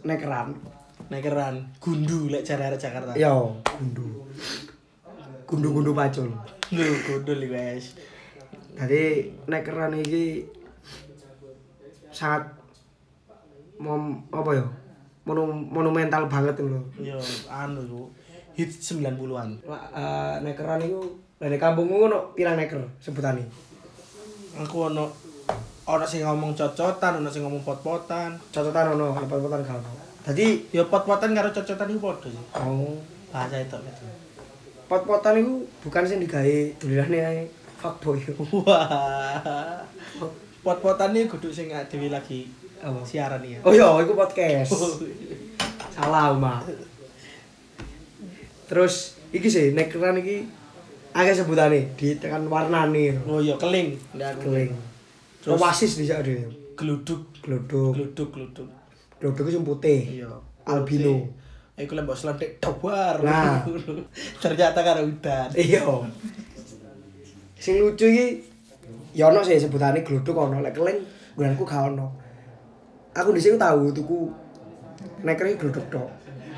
nekeran. 0.06 0.54
Nekeran 1.10 1.58
gundu 1.82 2.30
lek 2.30 2.46
jare 2.46 2.70
Jakarta. 2.78 3.12
Yo, 3.18 3.58
gundu. 3.66 4.22
Gundu-gundu 5.44 5.92
pacul. 5.92 6.30
Lho, 6.72 6.84
gundul 7.04 7.42
iki 7.42 7.52
wes. 7.52 7.84
Jadi 8.78 9.28
nekeran 9.50 9.98
iki 9.98 10.46
sangat 12.14 12.54
mom 13.82 14.22
apa 14.30 14.50
ya? 14.54 14.64
Monu, 15.26 15.50
monumental 15.50 16.30
banget 16.30 16.62
lho. 16.62 16.80
Yo, 17.02 17.18
anu 17.50 17.82
iku 17.82 18.02
hit 18.54 18.70
90-an. 18.70 19.58
La- 19.66 19.90
eh, 19.90 20.34
nekeran 20.46 20.86
iku 20.86 21.18
dari 21.36 21.58
kampungmu 21.58 22.06
ngono 22.06 22.18
pirang 22.38 22.54
neker 22.54 22.78
sebutane. 23.02 23.42
Aku 24.62 24.86
ono 24.86 25.10
ono 25.84 26.04
sing 26.04 26.22
ngomong 26.22 26.52
cocotan, 26.52 27.18
ono 27.18 27.28
sing 27.28 27.42
ngomong 27.42 27.62
pot-potan. 27.62 28.38
Cocotan 28.48 28.94
ono, 28.94 29.16
lepot-lepotan 29.16 29.60
gak 29.60 29.76
ono. 29.76 29.92
Dadi 30.22 30.70
Ya 30.70 30.86
pot-potan 30.86 31.34
karo 31.34 31.50
cocotan 31.50 31.90
iku 31.90 32.00
padha 32.00 32.28
sih. 32.28 32.44
oh, 32.54 32.94
Bahasa 33.32 33.58
itu 33.58 33.74
gitu. 33.74 34.04
pot-potan 34.86 35.40
iku 35.40 35.54
bukan 35.82 36.04
sing 36.04 36.20
digawe 36.20 36.56
dolane 36.78 37.18
ae 37.18 37.40
fuckboy. 37.76 38.20
Wah. 38.62 39.82
Pot-potan 40.62 41.10
iki 41.12 41.26
kudu 41.26 41.48
sing 41.48 41.66
dhewe 41.72 42.06
lagi 42.06 42.46
Apa? 42.78 43.02
siaran 43.02 43.42
ya. 43.42 43.58
Oh 43.66 43.70
iya, 43.70 43.88
iku 43.98 44.14
podcast. 44.14 44.70
Salah, 45.90 46.34
Mak. 46.34 46.66
Terus 48.68 49.18
iki 49.30 49.48
sih 49.48 49.72
nekeran 49.72 50.18
iki 50.18 50.46
akeh 51.12 51.34
sebutane 51.34 51.90
ditekan 51.98 52.46
warnane. 52.46 53.18
Oh 53.26 53.42
iya 53.42 53.58
keling. 53.58 53.98
Ndak 54.14 54.38
Keling. 54.38 54.70
Terus- 55.42 55.58
Oasis 55.58 55.98
bisa 55.98 56.22
ada 56.22 56.30
ya. 56.30 56.46
Gluduk, 56.78 57.34
gluduk, 57.42 57.98
gluduk. 58.30 58.68
Glodok 59.18 59.44
itu 59.50 59.58
yang 59.58 59.66
putih. 59.66 60.22
Iya. 60.22 60.30
Albino. 60.62 61.26
Iku 61.74 61.98
lembok 61.98 62.14
selentik 62.14 62.62
dawar. 62.62 63.18
Nah. 63.26 63.66
Ternyata 64.42 64.78
karo 64.86 65.02
udan. 65.02 65.50
Iya. 65.58 65.82
Sing 67.58 67.82
lucu 67.82 68.06
iki 68.06 68.26
ya 69.18 69.28
ono 69.28 69.42
sih 69.42 69.58
sebutane 69.58 70.06
glodok 70.06 70.46
ono 70.46 70.62
lek 70.62 70.74
keling 70.78 71.02
gunanku 71.34 71.66
gak 71.66 71.90
ono. 71.90 72.06
Aku 73.12 73.34
dhisik 73.34 73.58
tahu 73.58 73.90
tuku 73.90 74.30
neker 75.26 75.50
iki 75.50 75.58
glodok 75.58 75.86
tok. 75.90 76.08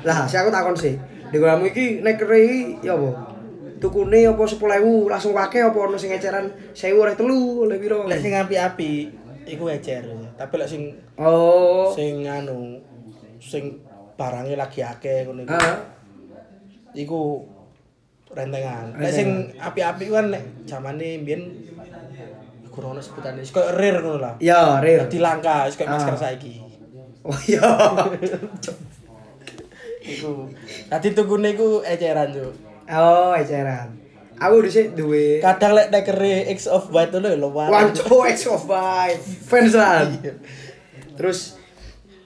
Lah, 0.05 0.29
si 0.29 0.37
aku 0.37 0.53
takon 0.53 0.77
sih. 0.77 0.93
Di 1.33 1.41
gulamu 1.41 1.65
iki 1.65 2.05
neker 2.05 2.29
iki 2.29 2.85
ya 2.85 2.93
apa? 2.93 3.34
Tukune 3.85 4.17
apa 4.25 4.41
10.000 4.41 4.57
langsung 5.05 5.37
wake 5.37 5.61
apa 5.61 5.77
ono 5.77 5.93
sing 5.93 6.09
eceran 6.09 6.49
1000 6.73 6.89
ora 6.97 7.13
telu 7.13 7.69
oleh 7.69 7.77
piro? 7.77 8.09
Lek 8.09 8.17
sing 8.17 8.33
api-api 8.33 8.91
iku 9.45 9.69
ecer. 9.69 10.09
Tapi 10.33 10.53
lek 10.57 10.65
sing 10.65 10.81
Oh. 11.21 11.93
sing 11.93 12.25
anu 12.25 12.81
sing 13.37 13.77
barangnya 14.17 14.57
lagi 14.57 14.81
akeh 14.81 15.29
ngono 15.29 15.45
iku. 15.45 15.53
Iku 16.97 17.21
rentengan. 18.33 18.97
Lek 18.97 19.13
sing 19.13 19.53
api-api 19.55 20.09
ku 20.09 20.17
kan 20.17 20.33
nek 20.33 20.43
zamane 20.65 21.21
mbiyen 21.21 21.41
iku 22.65 22.81
ono 22.81 22.97
sebutane 22.97 23.39
wis 23.39 23.53
koyo 23.53 23.69
rare 23.69 24.01
ngono 24.01 24.17
lah. 24.17 24.33
Ya, 24.41 24.81
rare. 24.81 25.05
Dadi 25.05 25.21
langka, 25.21 25.69
wis 25.69 25.77
koyo 25.77 25.87
Ah. 25.87 26.01
masker 26.01 26.17
saiki. 26.17 26.57
Oh 27.21 27.37
iya. 27.45 27.61
Iku. 30.05 30.45
Dadi 30.85 31.09
tukune 31.11 31.53
iku 31.53 31.81
eceran, 31.81 32.29
Cuk. 32.29 32.53
Oh, 32.85 33.33
eceran. 33.33 34.05
Aku 34.35 34.59
dhisik 34.59 34.99
duwe 34.99 35.39
Kadang 35.39 35.79
lek 35.79 35.95
nekere 35.95 36.43
X 36.51 36.67
of 36.67 36.91
White 36.91 37.15
itu 37.15 37.23
lho 37.23 37.39
luar. 37.39 37.71
Wanco 37.71 38.27
X 38.27 38.51
of 38.51 38.67
Five 38.67 39.21
fans 39.23 39.73
lah. 39.73 40.03
Terus 41.15 41.55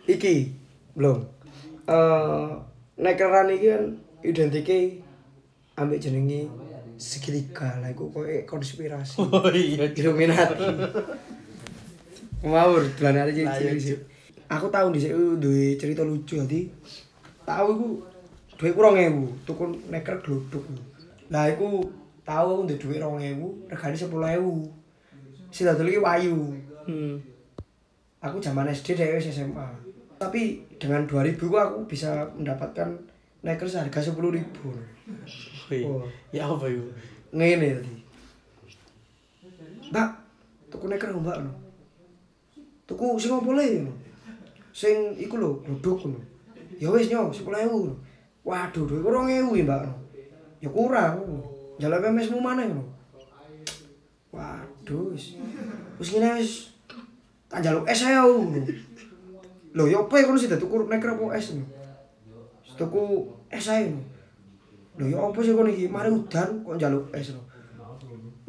iki 0.10 0.58
belum. 0.98 1.22
Eh 1.86 2.50
nekeran 2.98 3.54
iki 3.54 3.68
kan 3.70 3.84
identike 4.26 5.06
ambek 5.78 6.02
jenenge 6.02 6.50
segitiga 6.98 7.78
lah 7.78 7.94
iku 7.94 8.10
koyo 8.10 8.42
konspirasi. 8.50 9.22
Oh 9.30 9.46
iya. 9.54 9.86
Illuminati. 9.94 10.66
Ngawur 12.42 12.90
dolan 12.98 13.22
arek 13.22 13.46
Cuk. 13.54 14.02
Aku 14.50 14.66
tau 14.74 14.90
dhisik 14.90 15.14
duwe 15.14 15.78
cerita 15.78 16.02
lucu 16.02 16.42
dadi 16.42 16.66
tau 17.46 17.70
iku 17.70 17.88
duit 18.60 18.76
kurang 18.76 19.00
ewu 19.00 19.32
tuku 19.48 19.64
neker 19.88 20.20
gluduk. 20.20 20.62
Lah 21.32 21.48
aku 21.48 21.88
tahu 22.28 22.48
aku 22.52 22.62
udah 22.68 22.78
duit 22.78 23.00
rong 23.00 23.18
ewu 23.24 23.56
regani 23.72 23.96
sepuluh 23.96 24.28
ewu. 24.36 24.68
Sih 25.50 25.64
dulu 25.64 25.88
lagi 25.88 26.00
wayu. 26.04 26.38
Hmm. 26.84 27.16
Aku 28.20 28.44
zaman 28.44 28.68
SD 28.68 29.00
dari 29.00 29.16
SMA 29.16 29.90
tapi 30.20 30.60
dengan 30.76 31.08
dua 31.08 31.24
ribu 31.24 31.48
aku 31.56 31.88
bisa 31.88 32.28
mendapatkan 32.36 32.92
neker 33.40 33.64
seharga 33.64 34.04
sepuluh 34.04 34.36
ribu. 34.36 34.76
Oh. 35.70 36.02
ya 36.34 36.50
apa 36.50 36.66
itu 36.66 36.82
ngene 37.30 37.78
tadi 37.78 37.94
mbak 39.94 40.10
tuku 40.74 40.86
neker 40.90 41.14
mbak 41.14 41.38
tuh 41.38 41.56
tuku 42.90 43.06
sing 43.22 43.30
nggak 43.38 43.46
boleh, 43.46 43.86
sing 44.74 45.14
iku 45.14 45.38
lo 45.38 45.62
gluduk 45.62 46.10
lho 46.10 46.18
ya 46.82 46.90
nyow, 46.90 47.30
sepuluh 47.30 47.62
10000 47.62 48.09
Waduh, 48.44 48.84
duwe 48.88 49.00
2.000 49.04 49.60
ya, 49.60 49.64
Mbak. 49.68 49.84
Ya 50.60 50.70
kurang. 50.72 51.16
Jalan 51.80 52.12
mesmu 52.12 52.44
mana 52.44 52.68
no. 52.68 52.84
Waduh, 54.36 55.16
wis. 55.16 55.40
Ngene 56.00 56.40
wis 56.40 56.76
tak 57.50 57.64
njaluk 57.64 57.88
es 57.88 58.04
ae 58.04 58.20
aku. 58.20 58.52
Lho, 59.74 59.84
ya 59.88 60.04
apa 60.04 60.28
kono 60.28 60.38
sih 60.38 60.52
tuku 60.52 60.76
neker 60.92 61.16
apa 61.16 61.24
es. 61.40 61.56
Wis 61.56 62.74
Tuku 62.76 63.32
es 63.48 63.68
ae. 63.72 63.96
Lho 65.00 65.06
ya 65.08 65.18
apa 65.24 65.40
sih 65.40 65.56
kono 65.56 65.72
iki? 65.72 65.88
Mari 65.88 66.12
udan 66.12 66.68
kok 66.68 66.76
njaluk 66.76 67.08
es 67.16 67.32
no. 67.32 67.48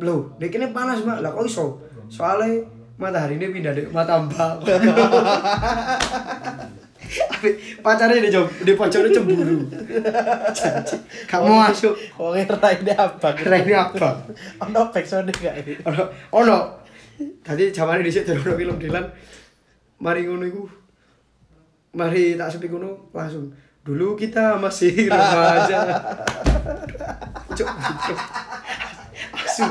Lho, 0.00 0.34
dek 0.42 0.50
kene 0.50 0.74
panas, 0.74 1.06
Mbak. 1.06 1.22
Lah 1.22 1.30
kok 1.30 1.46
iso? 1.46 1.78
Soale 2.10 2.66
matahari 2.98 3.38
ini 3.38 3.54
pindah 3.54 3.70
dek 3.70 3.94
mata 3.94 4.18
Mbak. 4.18 4.66
pacarnya 7.82 8.22
di 8.22 8.30
jom, 8.30 8.46
di 8.62 8.72
pojoknya 8.78 9.10
cemburu. 9.10 9.66
Janji, 10.54 10.96
gak 11.26 11.40
mau 11.42 11.66
masuk. 11.66 11.94
Abang. 12.94 13.34
Kira 13.34 13.56
ini 13.66 13.74
apa? 13.74 14.22
Ono 14.62 14.80
backsound 14.94 15.30
gak 15.34 15.66
ini? 15.66 15.74
Ono, 15.86 16.02
ono. 16.30 16.58
Tadi 17.42 17.74
zamane 17.74 18.06
dhisik 18.06 18.24
durung 18.24 18.46
ono 18.46 18.56
film 18.56 18.76
Dilan. 18.78 19.04
Mari 20.00 20.24
ngono 20.24 20.44
iku. 20.46 20.62
Mari 21.98 22.38
tak 22.38 22.54
sepi 22.54 22.70
ngono 22.70 23.10
langsung. 23.10 23.50
Dulu 23.82 24.14
kita 24.14 24.54
masih 24.60 24.94
remaja. 25.10 25.80
Cuk, 27.56 27.68
cuk. 28.06 28.18
Asu. 29.34 29.66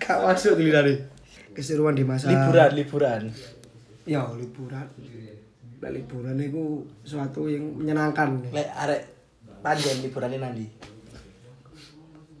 Gak 0.00 0.18
masuk 0.24 0.56
tuh 0.56 0.72
tadi. 0.72 1.11
Keseruan 1.52 1.96
di 1.96 2.04
masa 2.04 2.32
Liburan, 2.32 2.70
liburan. 2.76 3.22
Ya, 4.08 4.24
liburan. 4.34 4.86
Lah 5.82 5.90
liburan 5.90 6.38
itu 6.38 6.86
suatu 7.02 7.50
yang 7.50 7.64
menyenangkan. 7.74 8.38
Lek 8.54 8.70
arek 8.70 9.02
panjang 9.62 9.98
liburane 10.02 10.38
nanti. 10.38 10.66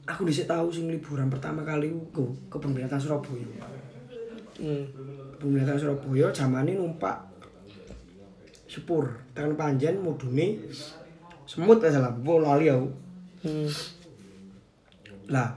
Aku 0.06 0.26
dhisik 0.26 0.50
tahu 0.50 0.70
sing 0.70 0.90
liburan 0.90 1.30
pertama 1.30 1.62
kali 1.62 1.90
ku 2.10 2.34
ke 2.50 2.56
binatang 2.58 2.98
Surabaya. 2.98 3.46
Hmm. 4.58 4.86
Binatang 5.38 5.78
Surabaya 5.78 6.30
zamane 6.30 6.74
numpak 6.74 7.18
sepur 8.70 9.04
tangan 9.36 9.52
panjen 9.52 10.00
mudune 10.00 10.56
semut 11.44 11.82
ya 11.84 11.92
salah, 11.92 12.14
bu 12.14 12.40
lali 12.40 12.70
aku. 12.72 12.88
Hmm. 13.44 13.68
Lah, 15.28 15.52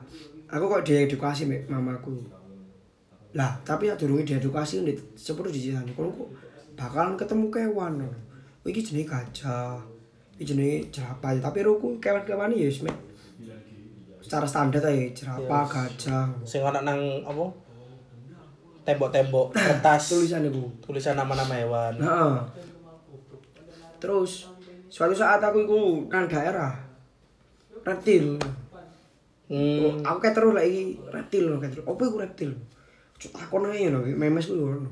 aku 0.51 0.63
kok 0.67 0.83
diedukasi 0.83 1.47
mek 1.47 1.69
mamaku. 1.71 2.17
Lah, 3.35 3.51
tapi 3.61 3.91
sak 3.91 3.99
durunge 3.99 4.23
diedukasi 4.23 4.81
ndek 4.81 4.95
sepur 5.13 5.43
dicisani. 5.45 5.91
Kono 5.91 6.07
kok 6.09 6.29
bakalan 6.73 7.19
ketemu 7.19 7.45
kewan. 7.51 7.93
lho. 7.99 8.07
Oh, 8.63 8.67
iki 8.67 8.79
jenenge 8.79 9.11
gajah. 9.11 9.75
Iki 10.35 10.55
jenenge 10.55 10.77
jerapah. 10.89 11.35
Tapi 11.37 11.59
ruku 11.61 11.99
kewan-kewan 11.99 12.51
ya 12.51 12.71
mek 12.81 12.95
secara 14.25 14.47
standar 14.47 14.81
ae 14.81 15.13
jerapah, 15.13 15.67
gajah. 15.67 16.25
Sing 16.41 16.63
ana 16.63 16.81
nang 16.81 16.97
apa? 17.21 17.45
Tembok-tembok 18.85 19.53
kertas 19.57 20.13
Tulisan 20.13 20.45
iku. 20.45 20.65
tulisan 20.81 21.13
nama-nama 21.13 21.53
hewan. 21.53 21.93
Heeh. 21.97 22.33
Terus 23.97 24.45
suatu 24.87 25.13
saat 25.13 25.41
aku 25.41 25.65
iku 25.65 25.79
nang 26.07 26.25
daerah 26.25 26.73
reptil. 27.83 28.37
Oh, 29.45 29.53
Hmm. 29.93 30.01
aku 30.01 30.17
kayak 30.19 30.33
terus 30.33 30.57
lagi 30.57 30.97
reptil 31.05 31.53
loh, 31.53 31.61
kayak 31.61 31.77
terus. 31.77 31.85
Apa 31.85 32.01
iku 32.01 32.17
reptil? 32.17 32.51
Takon 33.15 33.71
ae 33.71 33.89
lho, 33.89 33.99
memes 34.03 34.45
ku 34.47 34.53
ngono. 34.59 34.91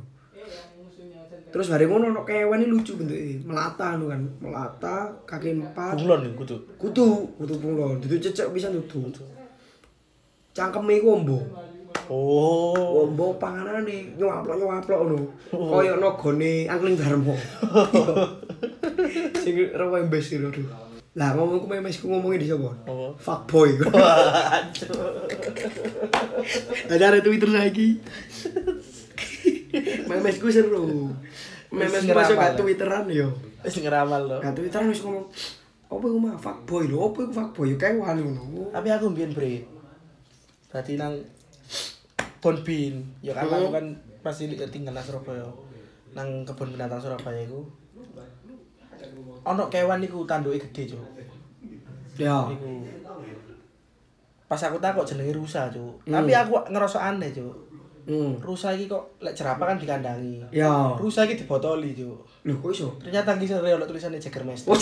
Terus 1.54 1.70
hari 1.70 1.86
ngono 1.86 2.10
ono 2.10 2.22
kewan 2.26 2.66
lucu 2.66 2.98
bentuknya, 2.98 3.46
melata 3.46 3.94
anu 3.94 4.10
kan, 4.10 4.26
melata, 4.42 5.14
kaki 5.30 5.54
empat, 5.54 6.02
Bunglon 6.02 6.34
kudu. 6.34 6.58
kutu, 6.82 7.06
kutu 7.38 7.54
bunglon, 7.62 8.02
itu 8.02 8.18
cecek 8.18 8.50
bisa 8.50 8.74
tutu. 8.74 9.22
Cangkeme 10.50 10.98
iku 10.98 11.14
ombo. 11.14 11.38
Oh. 12.10 13.06
Ombo 13.06 13.38
panganane 13.38 14.18
nyuwaplok-nyuwaplok 14.18 15.00
ngono. 15.06 15.20
Kaya 15.54 15.94
nagane 16.02 16.52
angling 16.66 16.98
Darmo. 16.98 17.38
Sing 19.46 19.54
rawa 19.78 20.02
embes 20.02 20.34
iki 20.34 20.42
lho. 20.42 20.50
Lah 21.14 21.38
ngomongku 21.38 21.70
memesku 21.70 22.10
ngomongin 22.10 22.42
di 22.42 22.50
sapa? 22.50 22.74
Apa? 22.90 23.14
Fuckboy. 23.22 23.78
Ada 26.90 27.06
ada 27.14 27.20
Twitter 27.22 27.50
lagi. 27.54 28.02
Memesku 30.10 30.50
seru. 30.50 31.14
Memesku 31.70 32.10
Wis 32.10 32.18
masuk 32.18 32.38
ke 32.38 32.50
Twitteran 32.58 33.06
yo. 33.14 33.30
Wis 33.62 33.78
ngeramal 33.78 34.22
lo. 34.26 34.38
Ke 34.42 34.50
Twitteran 34.58 34.90
wis 34.90 35.02
ngomong 35.06 35.30
apa 35.94 36.06
iku 36.10 36.18
mah 36.18 36.34
fuckboy 36.42 36.90
lho, 36.90 37.14
apa 37.14 37.20
iku 37.22 37.34
fuckboy 37.34 37.66
yo 37.74 37.78
kewan 37.78 38.18
ngono. 38.18 38.74
Tapi 38.74 38.88
aku 38.90 39.14
mbiyen 39.14 39.38
bre. 39.38 39.62
Berarti 40.74 40.98
nang 40.98 41.22
Bonbin. 42.42 43.06
Ya 43.22 43.38
kan 43.38 43.54
aku 43.54 43.70
kan 43.70 43.86
pasti 44.26 44.50
tinggal 44.50 44.98
nang 44.98 45.06
Surabaya. 45.06 45.46
Nang 46.18 46.42
kebun 46.42 46.74
binatang 46.74 47.02
Surabaya 47.02 47.46
iku. 47.46 47.62
Ono 49.44 49.64
kewan 49.68 50.00
iku 50.04 50.24
tanduke 50.24 50.60
gede, 50.60 50.96
Cuk. 50.96 51.04
Ya. 52.16 52.48
Iku. 52.48 52.84
Pas 54.48 54.62
aku 54.64 54.78
takut 54.80 55.04
jenenge 55.04 55.36
rusa, 55.36 55.68
Cuk. 55.68 56.00
Hmm. 56.08 56.14
Tapi 56.16 56.32
aku 56.32 56.54
ngerasa 56.72 57.12
aneh, 57.12 57.30
Cuk. 57.36 57.56
Hmm. 58.04 58.36
Rusa 58.44 58.76
iki 58.76 58.92
kok 58.92 59.16
lek 59.24 59.36
jerapah 59.36 59.66
kan 59.68 59.80
dikandangi. 59.80 60.44
Ya. 60.52 60.96
Rusa 60.96 61.28
iki 61.28 61.40
dibotoli, 61.44 61.92
Cuk. 61.92 62.20
Lho 62.48 62.54
kok 62.60 62.72
iso? 62.72 62.90
Ternyata 63.00 63.36
kisah 63.40 63.60
ono 63.60 63.84
tulisannya 63.88 64.20
Jägermeister. 64.20 64.72
Oh. 64.72 64.80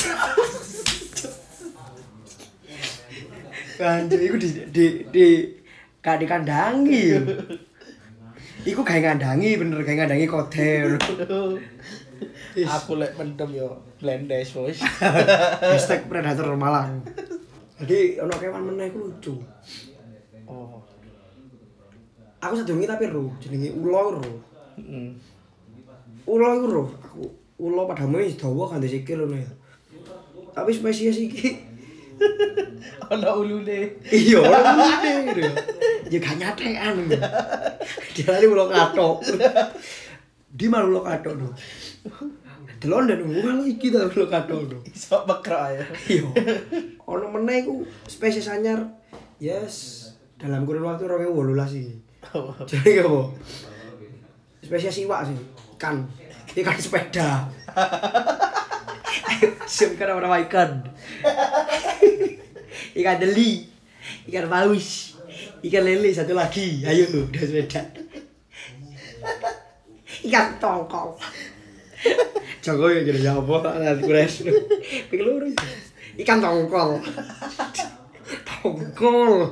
Kanjo 3.81 4.13
iku 4.13 4.37
di 4.37 4.49
di 4.69 4.85
di 5.09 5.25
gak 6.05 6.21
dikandangi. 6.21 7.17
Iku 8.61 8.85
gawe 8.85 9.01
ngandangi 9.01 9.57
bener 9.57 9.81
gawe 9.81 9.95
ngandangi 10.05 10.27
koder. 10.29 10.97
Aku 12.67 12.99
lek 12.99 13.15
mendem 13.17 13.49
yo 13.55 13.67
blendes 13.97 14.53
wis. 14.55 14.81
Hashtag 15.73 16.05
predator 16.11 16.53
Malang. 16.55 17.01
Jadi 17.81 18.21
ono 18.21 18.33
kewan 18.37 18.63
meneh 18.73 18.91
iku 18.93 19.09
lucu. 19.09 19.33
oh. 20.45 20.77
Aku 22.41 22.53
sadurunge 22.57 22.89
tapi 22.89 23.05
ro, 23.09 23.29
jenenge 23.37 23.69
ulo 23.73 24.17
ro. 24.17 24.31
Heeh. 24.77 25.13
Ulo 26.25 26.45
iku 26.57 26.67
ro, 26.69 26.83
aku 27.01 27.21
ulo 27.61 27.85
padamu 27.85 28.17
wis 28.21 28.37
dawa 28.37 28.69
ganti 28.69 28.89
sikil 28.89 29.25
ngono 29.25 29.37
ya. 29.37 29.51
Tapi 30.51 30.69
spesies 30.73 31.17
iki 31.21 31.71
Ono 33.11 33.29
ulune. 33.41 33.97
iya 34.13 34.39
gitu. 35.25 35.41
Ya 36.11 36.17
gak 36.21 36.37
nyatekan. 36.37 36.95
Dia 38.15 38.25
lali 38.29 38.45
ulo 38.47 38.67
katok. 38.69 39.25
Di 40.51 40.65
mana 40.69 40.85
ulo 40.87 41.01
katok 41.03 41.33
no? 41.35 41.49
Delon 42.81 43.05
dan 43.05 43.21
ulo 43.21 43.61
iki 43.65 43.93
ta 43.93 44.09
ulo 44.09 44.25
katok 44.25 44.61
no. 44.69 44.77
Iso 44.95 45.21
bekrok 45.25 45.61
ae. 45.69 45.85
Iya. 46.09 46.25
Ono 47.11 47.25
meneh 47.29 47.65
iku 47.65 47.85
spesies 48.09 48.49
anyar. 48.49 48.89
Yes, 49.41 50.05
dalam 50.37 50.65
kurun 50.69 50.85
waktu 50.85 51.09
2018 51.09 51.81
iki. 51.81 51.95
Jadi 52.69 52.91
apa? 53.01 53.21
Spesies 54.61 55.01
iwak 55.01 55.21
sih, 55.25 55.37
ikan. 55.77 56.05
Ikan 56.53 56.77
sepeda. 56.77 57.49
Sim 59.65 59.97
kan 59.97 60.13
orang 60.13 60.45
ikan. 60.45 60.85
Ikan 62.93 63.17
deli. 63.17 63.65
Ikan 64.29 64.45
paus. 64.45 65.17
Ikan 65.65 65.83
lele 65.85 66.13
satu 66.13 66.37
lagi. 66.37 66.85
Ayo 66.85 67.09
udah 67.25 67.41
sepeda. 67.41 67.81
Ikan 70.21 70.61
tongkol. 70.61 71.17
Jokowi 72.61 73.07
jadi 73.09 73.33
apa? 73.33 73.81
Nanti 73.81 74.05
kures. 74.05 74.45
Pikir 75.09 75.25
luru. 75.25 75.49
Ikan 76.17 76.37
tongkol. 76.37 77.01
Tongkol. 78.45 79.49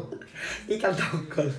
Ikan 0.70 0.94
tongkol. 0.94 1.50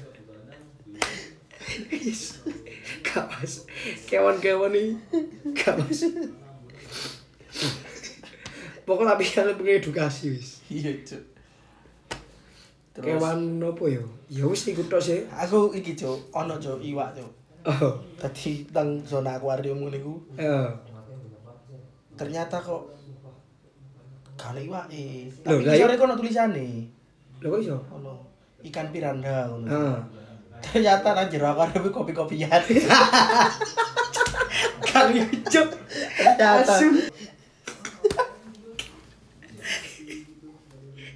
Gak 3.00 3.26
mas, 3.26 3.66
kewan-kewan 4.06 4.70
Gak 5.56 5.74
mas 5.82 6.06
Pokoknya 8.86 9.14
tapi 9.14 9.24
kalian 9.26 9.54
mengedukasi 9.58 10.34
wis 10.34 10.62
Iya, 10.70 10.94
Cuk. 11.06 11.22
Terus 12.90 13.06
Kewan 13.06 13.62
apa 13.62 13.84
ya? 13.86 14.02
Ya 14.30 14.44
wis 14.46 14.66
ikut 14.66 14.86
tok 14.90 15.02
sih 15.02 15.26
aku 15.30 15.74
iki, 15.74 15.94
Cuk, 15.94 16.30
ono 16.34 16.58
Cuk 16.58 16.82
iwak, 16.82 17.14
Cuk. 17.14 17.30
Oh, 17.60 17.92
Tadi 18.16 18.64
tang 18.72 19.04
zona 19.04 19.36
akuarium 19.36 19.84
ngene 19.84 20.00
iku 20.00 20.14
eh 20.40 20.68
ternyata 22.16 22.60
kok 22.60 22.84
iwake. 24.64 25.28
Loh, 25.44 25.60
Tapi 25.60 25.68
lah, 25.68 25.76
sore 25.76 25.94
kono 26.00 26.14
tulisane. 26.16 26.68
Lho 27.40 27.48
kok 27.52 27.60
iso? 27.60 27.76
Ono 27.96 28.12
ikan 28.64 28.88
ngono. 29.48 29.68
Ah. 29.68 30.00
Ternyata 30.60 31.16
nang 31.16 31.28
jero 31.32 31.48
akuarium 31.52 31.88
kopi-kopian. 31.92 32.60
Kali 34.90 35.22
hijau 35.22 35.64
Ternyata. 36.20 36.60
Asu 36.60 36.88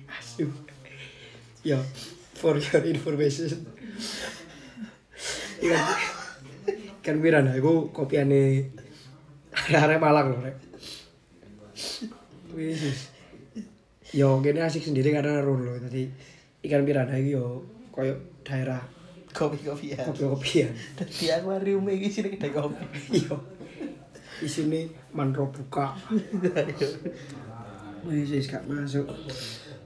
Asu 0.08 0.46
Ya, 1.64 1.80
for 2.36 2.60
your 2.60 2.84
information 2.84 3.66
Ikan 5.64 5.80
Ikan 7.04 7.20
piranha 7.20 7.52
iku 7.52 7.92
kopiane 7.92 8.64
arek 9.68 10.00
Malang 10.00 10.32
lho, 10.32 10.38
Rek. 10.40 10.56
Wis. 12.56 13.12
Yo 14.16 14.40
kene 14.40 14.64
asik 14.64 14.88
sendiri 14.88 15.12
karena 15.12 15.44
roh 15.44 15.60
lho. 15.60 15.76
Dadi 15.84 16.08
ikan 16.64 16.80
piranha 16.88 17.12
iki 17.20 17.36
yo 17.36 17.60
koyo 17.92 18.16
daerah 18.40 18.80
Kopi-kopian. 19.36 20.00
kopi-kopian. 20.00 20.72
Dadi 20.96 21.28
akuarium 21.28 21.84
iki 21.92 22.08
sini 22.08 22.32
kedai 22.32 22.56
kopi. 22.56 22.80
Iya. 23.20 23.36
Isine 24.40 24.88
manro 25.12 25.52
buka. 25.52 25.92
Wis 28.08 28.32
wis 28.32 28.48
gak 28.48 28.64
masuk. 28.64 29.04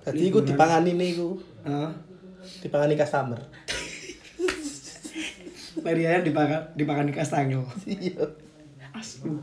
Dadi 0.07 0.23
iku 0.23 0.47
dipangani 0.47 0.95
niku, 0.95 1.35
Ah, 1.67 1.91
dipangani 2.63 2.95
customer. 2.95 3.43
Mariana 5.89 6.21
dipakan 6.21 6.77
dipakan 6.77 7.09
kastangel. 7.17 7.65
Iya. 7.89 8.21
Asu. 8.93 9.41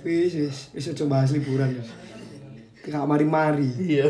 Wis 0.00 0.32
wis 0.32 0.72
wis 0.72 0.88
aja 0.88 1.04
bahas 1.04 1.36
liburan 1.36 1.76
wis. 1.76 1.92
Gak 2.88 3.04
mari-mari. 3.04 3.68
Iya. 3.76 4.08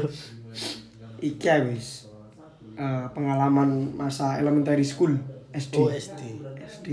Iki 1.18 1.74
wis. 1.74 2.06
Eh, 2.78 3.06
pengalaman 3.10 3.98
masa 3.98 4.38
elementary 4.38 4.86
school. 4.86 5.18
SD. 5.50 5.74
Oh, 5.74 5.90
SD. 5.90 6.22
SD 6.70 6.86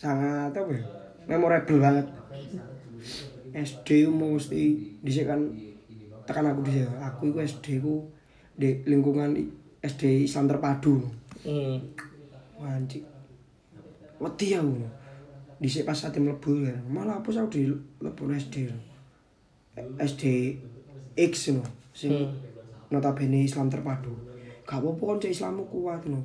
sangat 0.00 0.54
apa 0.54 0.70
ya? 0.72 0.84
Memorable 1.26 1.82
banget. 1.82 2.06
SD 3.52 4.06
mesti 4.08 4.94
dhisik 5.02 5.26
kan 5.26 5.50
tekan 6.24 6.46
aku 6.46 6.62
dhisik. 6.62 6.86
Aku 7.02 7.34
iku 7.34 7.38
SD 7.42 7.66
ku 7.82 8.06
di 8.54 8.86
lingkungan 8.86 9.34
SD 9.82 10.30
Islam 10.30 10.46
Terpadu. 10.46 11.04
Hmm. 11.44 11.80
Wanci. 12.60 13.00
Wedi 14.20 14.46
aku. 14.52 14.76
Dhisik 15.60 15.84
pas 15.88 15.96
ate 16.04 16.20
mlebu 16.20 16.64
ya. 16.68 16.76
Malah 16.88 17.20
apa 17.20 17.28
aku 17.32 17.48
di 17.48 17.68
mlebu 18.00 18.22
SD. 18.36 18.68
SD 19.96 20.22
X 21.16 21.56
no. 21.56 21.64
Sing 21.96 22.12
Hmm. 22.12 22.32
notabene 22.92 23.44
Islam 23.44 23.72
Terpadu. 23.72 24.12
Gak 24.68 24.78
apa-apa 24.78 25.18
kan 25.18 25.30
Islammu 25.32 25.64
kuat 25.66 26.04
no. 26.06 26.20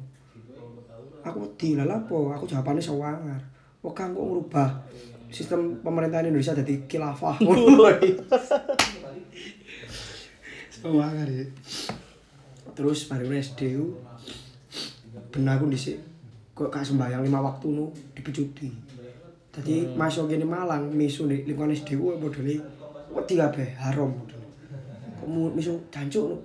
Aku 1.25 1.41
wedi 1.41 1.73
lah 1.73 1.89
lapo, 1.89 2.29
aku 2.29 2.45
jawabannya 2.45 2.81
sewangar. 2.83 3.41
Kok 3.81 3.93
kang 3.97 4.13
kok 4.13 4.21
ngerubah 4.21 4.69
sistem 5.33 5.81
pemerintahan 5.81 6.29
Indonesia 6.29 6.53
jadi 6.53 6.85
khilafah. 6.85 7.37
sewangar 10.75 11.25
ya. 11.25 11.45
Terus 12.77 13.09
baru 13.09 13.25
SD 13.33 13.59
ku 13.79 13.97
ben 15.31 15.47
aku 15.49 15.65
kok 16.55 16.71
gak 16.71 16.87
sembayang 16.87 17.19
lima 17.19 17.43
waktu 17.43 17.67
nu 17.67 17.91
dipecuti. 18.15 18.71
Jadi 19.51 19.91
masuk 19.95 20.31
gini 20.31 20.47
Malang, 20.47 20.87
misu 20.87 21.27
di 21.27 21.43
lingkungan 21.43 21.75
SD 21.75 21.99
ku 21.99 22.15
modele 22.15 22.59
wedi 23.11 23.33
kabeh 23.35 23.75
haram 23.75 24.11
modele. 24.11 24.47
Kamu 25.19 25.51
misu 25.51 25.75
jancuk 25.91 26.31
nu 26.31 26.37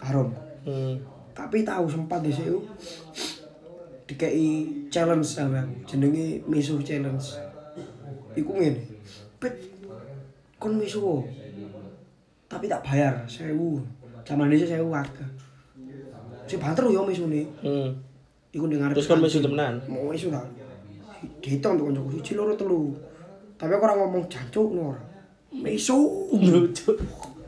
haram. 0.00 0.32
Hmm. 0.64 0.96
Tapi 1.36 1.64
tahu 1.64 1.84
sempat 1.84 2.24
di 2.24 2.32
situ 2.32 2.60
dikei 4.10 4.66
challenge 4.90 5.22
sama 5.38 5.62
jenenge 5.86 6.42
misu 6.50 6.82
challenge 6.82 7.38
iku 8.34 8.58
ngene 8.58 8.82
pet 9.38 9.54
kon 10.58 10.74
misu 10.74 11.22
tapi 12.50 12.66
tak 12.66 12.82
bayar 12.82 13.22
sewu 13.30 13.78
zaman 14.26 14.50
ini 14.50 14.66
sewu 14.66 14.90
warga 14.90 15.22
si 16.50 16.58
banter 16.58 16.90
yo 16.90 17.06
misu 17.06 17.30
nih 17.30 17.46
Hmm. 17.62 17.94
Iku 18.50 18.64
dengar 18.66 18.90
Terus 18.92 19.06
kan 19.06 19.18
misu 19.18 19.38
temenan. 19.40 19.78
mau 19.86 20.10
misu 20.10 20.28
tak 20.28 20.46
dihitung 21.44 21.76
tuh 21.76 21.84
koncoku 21.88 22.08
siji 22.18 22.32
loro 22.34 22.56
telu 22.56 22.96
tapi 23.54 23.70
aku 23.72 23.84
orang 23.84 23.98
ngomong 24.00 24.24
jancuk 24.26 24.68
no 24.72 24.96
ora 24.96 25.02
misu 25.52 25.98
Lucu. 26.34 26.94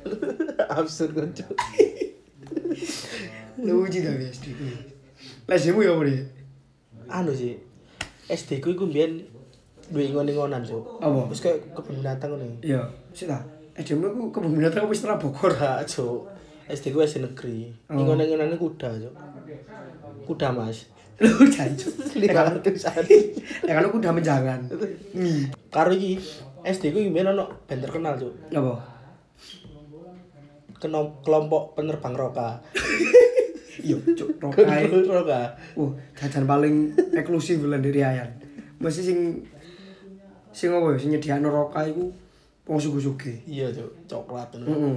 Absurd 0.76 1.14
kan, 1.14 1.30
Cuk. 1.30 1.54
lucu 3.62 3.98
tapi 4.02 4.24
SD 4.26 4.44
ku 4.58 4.66
lesmu 5.46 5.80
ya 5.84 5.94
apa 5.94 6.04
Anu 7.12 7.30
sih. 7.30 7.54
SD 8.26 8.58
ku 8.58 8.72
iku 8.74 8.88
mbiyen 8.88 9.22
duwe 9.92 10.08
ingon-ingonan, 10.08 10.64
Cuk. 10.64 10.98
Apa? 10.98 11.28
Wis 11.28 11.38
kayak 11.44 11.60
kebun 11.76 12.00
binatang 12.00 12.32
ngono. 12.32 12.42
ya. 12.42 12.54
Iya, 12.64 12.82
sih 13.12 13.26
lah. 13.28 13.44
SD 13.76 14.00
mu 14.00 14.08
ku 14.32 14.40
kebun 14.40 14.56
binatang 14.56 14.88
wis 14.88 15.04
setelah 15.04 15.20
Bogor. 15.20 15.52
Ora, 15.52 15.84
Cuk. 15.84 16.24
SD 16.70 16.94
ku 16.94 17.02
SD 17.02 17.22
negeri. 17.22 17.70
Oh. 17.90 17.98
Ingon-ingonane 17.98 18.54
kuda, 18.54 18.88
Cuk. 18.98 19.14
Kuda, 20.28 20.54
Mas. 20.54 20.86
Lu 21.22 21.46
jancuk. 21.46 21.92
Lima 22.18 22.46
aku 22.46 23.96
udah 24.02 24.12
menjangan. 24.14 24.60
Karo 25.70 25.90
iki 25.94 26.18
SD 26.62 26.94
ku 26.94 26.98
mbiyen 27.02 27.34
ono 27.34 27.50
band 27.66 27.80
terkenal, 27.82 28.14
Cuk. 28.18 28.32
Apa? 28.50 28.74
Kenom- 30.78 31.14
kelompok 31.22 31.78
penerbang 31.78 32.14
roka. 32.14 32.58
Iya, 33.82 33.98
cuk 34.14 34.38
rokai. 34.38 34.86
roka. 35.06 35.54
Wah, 35.74 35.90
jajan 36.14 36.46
paling 36.46 36.90
eksklusif 37.14 37.62
lan 37.66 37.82
dari 37.82 38.02
Ayan. 38.02 38.30
Mesti 38.78 39.00
sing 39.02 39.18
sing 40.52 40.68
apa 40.70 40.92
ya, 40.94 40.98
sing 40.98 41.10
nyediakno 41.14 41.48
roka 41.50 41.82
iku 41.82 42.10
wong 42.66 42.78
sugu-suge. 42.78 43.42
Iya, 43.46 43.70
Cuk. 43.70 43.90
Coklat 44.06 44.54
ngono. 44.54 44.66
Heeh. 44.70 44.96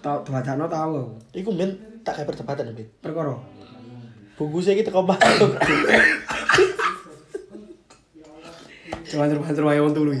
Tau 0.00 0.24
dwadakno 0.24 0.64
tau 0.66 0.96
aku. 0.96 1.02
Iku 1.36 1.52
mbiyen 1.52 1.76
tak 2.00 2.16
kayak 2.20 2.32
perdebatan, 2.32 2.72
Mbit. 2.72 2.88
Perkara. 3.04 3.36
Bungkusnya 4.40 4.72
kita 4.72 4.88
kok 4.88 5.04
masuk. 5.04 5.52
Banter-banter 9.10 9.64
wae 9.68 9.80
wong 9.84 9.92
turu. 9.92 10.16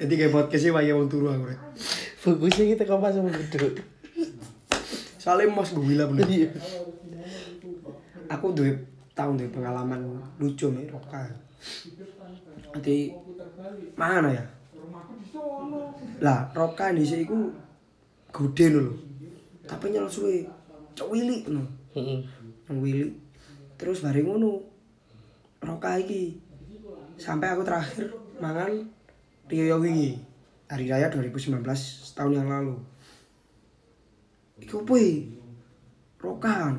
Jadi 0.00 0.14
kayak 0.16 0.32
podcast 0.32 0.64
iki 0.64 0.72
wae 0.72 0.92
wong 0.96 1.12
turu 1.12 1.28
aku 1.28 1.52
rek. 1.52 1.60
Bungkusnya 2.24 2.64
kita 2.72 2.96
masuk 2.96 3.28
gede. 3.28 3.84
Soalnya 5.20 5.52
mas 5.52 5.76
gue 5.76 5.84
gila 5.84 6.08
bener. 6.08 6.24
Iya. 6.24 6.50
aku 8.28 8.52
duwe 8.52 8.72
tahun 9.16 9.40
duwe 9.40 9.48
pengalaman 9.52 10.00
lucu 10.40 10.72
nih 10.72 10.88
Roka. 10.88 11.28
Nanti 12.72 13.12
mana 13.96 14.32
ya? 14.32 14.44
Lah 16.24 16.48
Roka 16.56 16.92
di 16.96 17.04
sini 17.04 17.28
ku 17.28 17.52
gede 18.32 18.72
lho. 18.72 19.07
Tapi 19.68 19.92
nyel 19.92 20.08
suwe 20.08 20.48
cok 20.96 21.12
wili 21.12 21.44
no. 21.52 21.62
Yang 22.66 22.78
wili. 22.80 23.04
Terus 23.76 24.00
bareng 24.00 24.24
ngono. 24.24 24.64
Roka 25.58 25.98
iki 26.00 26.38
sampai 27.18 27.50
aku 27.52 27.66
terakhir 27.66 28.08
mangan 28.40 28.88
Rio 29.52 29.76
wingi. 29.76 30.16
Hari 30.68 30.88
Raya 30.88 31.12
2019 31.12 31.60
setahun 32.08 32.32
yang 32.32 32.48
lalu. 32.48 32.76
Iku 34.64 34.84
apa 34.88 34.94
iki? 34.96 35.16
Rokan. 36.16 36.72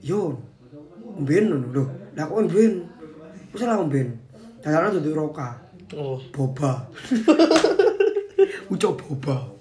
Yo. 0.00 0.40
Mben 1.20 1.44
ngono 1.52 1.68
lho. 1.70 1.84
Lah 2.16 2.24
kok 2.24 2.40
mben? 2.48 2.72
Wis 3.52 3.62
lah 3.68 3.84
mben. 3.84 4.16
Dadane 4.64 4.96
duduk 4.96 5.28
roka. 5.28 5.60
Oh, 5.92 6.16
Boba. 6.32 6.88
Ucok 8.72 8.96
boba. 8.96 9.51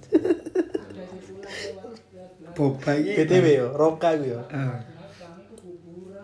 Boba 2.61 2.93
iki. 2.93 3.17
BTW 3.17 3.45
yo, 3.57 3.67
roka 3.73 4.13
iku 4.13 4.37
yo. 4.37 4.41
Ah. 4.53 4.77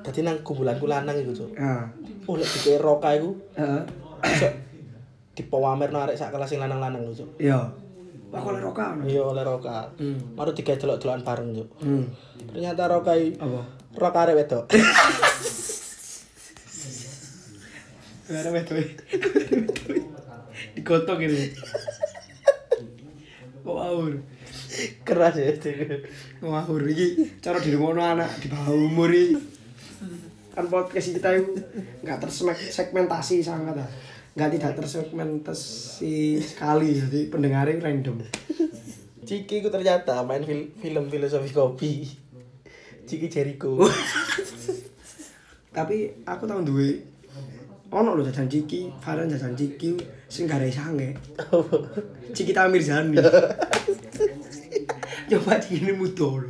Dadi 0.06 0.22
nang 0.22 0.46
kumpulanku 0.46 0.86
lanang 0.86 1.18
iku, 1.18 1.34
Cuk. 1.34 1.58
Ah. 1.58 1.90
Oh, 2.30 2.38
lek 2.38 2.46
dikira 2.46 2.78
roka 2.78 3.10
iku 3.18 3.34
Heeh. 3.58 3.82
iso 4.38 4.50
dipawamerno 5.34 5.98
arek 6.06 6.14
sak 6.14 6.30
kelas 6.30 6.46
sing 6.46 6.62
lanang-lanang 6.62 7.02
lho, 7.02 7.18
Cuk. 7.18 7.42
Iya. 7.42 7.58
Wah 8.30 8.44
oleh 8.46 8.62
roka. 8.62 8.94
Iya 9.02 9.24
oleh 9.26 9.42
roka. 9.42 9.90
Hmm. 9.98 10.38
Maru 10.38 10.54
digawe 10.54 10.78
delok-delokan 10.78 11.26
bareng, 11.26 11.50
Cuk. 11.58 11.70
Hmm. 11.82 12.06
Ternyata 12.54 12.86
roka 12.86 13.18
iki 13.18 13.42
Apa? 13.42 13.62
roka 13.98 14.20
arek 14.22 14.38
wedok. 14.38 14.66
Ada 18.28 18.52
betul. 18.52 18.84
Digotong 20.76 21.20
ini. 21.24 21.48
Awur. 23.64 24.20
Keras 25.04 25.36
ya 25.38 25.54
itu. 25.54 25.70
Kok 26.42 26.54
awur 26.54 26.84
iki 26.88 27.38
cara 27.42 27.58
dirungono 27.62 28.02
anak 28.04 28.42
di 28.42 28.48
bawah 28.52 28.74
umur 28.74 29.10
iki. 29.10 29.38
Kan 30.54 30.66
podcast 30.70 31.14
kita 31.14 31.30
itu 31.38 31.54
nggak 32.02 32.20
tersegmentasi 32.24 33.46
sangat 33.46 33.78
ah. 33.82 33.90
Nggak 34.38 34.50
tidak 34.58 34.72
tersegmentasi 34.78 36.42
sekali 36.42 36.98
jadi 36.98 37.20
pendengarnya 37.30 37.82
random. 37.82 38.22
Ciki 39.28 39.60
ku 39.60 39.68
ternyata 39.68 40.24
main 40.24 40.46
fil- 40.46 40.72
film 40.78 41.10
filosofi 41.10 41.50
kopi. 41.52 42.06
Ciki 43.08 43.28
Jericho. 43.28 43.82
Tapi 45.74 46.26
aku 46.26 46.44
tahu 46.50 46.64
duwe 46.66 46.90
ono 47.88 48.20
lho 48.20 48.26
jajan 48.26 48.52
ciki, 48.52 48.92
Farhan 49.00 49.32
jajan 49.32 49.56
ciki 49.56 49.96
sing 50.28 50.44
gak 50.44 50.60
sange. 50.74 51.16
Ciki 52.36 52.52
Tamir 52.52 52.84
Zani. 52.84 53.16
Coba 55.28 55.60
ciki 55.60 55.84
ini 55.84 55.92
mudo 55.92 56.40
lho. 56.40 56.48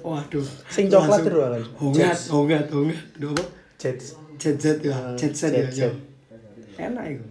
Waduh. 0.00 0.44
Sing 0.68 0.88
coklat 0.88 1.24
itu 1.24 1.36
kan? 1.36 1.60
Hongat, 1.80 2.18
hongat, 2.28 2.64
hongat. 2.68 3.00
Apa? 3.20 3.44
Jets. 3.76 4.16
Jet 4.40 4.56
jet 4.56 4.78
ya, 4.80 4.92
Ah, 4.92 5.12
jet 5.16 5.32
set 5.32 5.52
ya. 5.52 5.64
jet 5.64 5.72
set. 5.72 5.92
ya. 6.78 6.88
Enak 6.88 7.04
itu. 7.12 7.24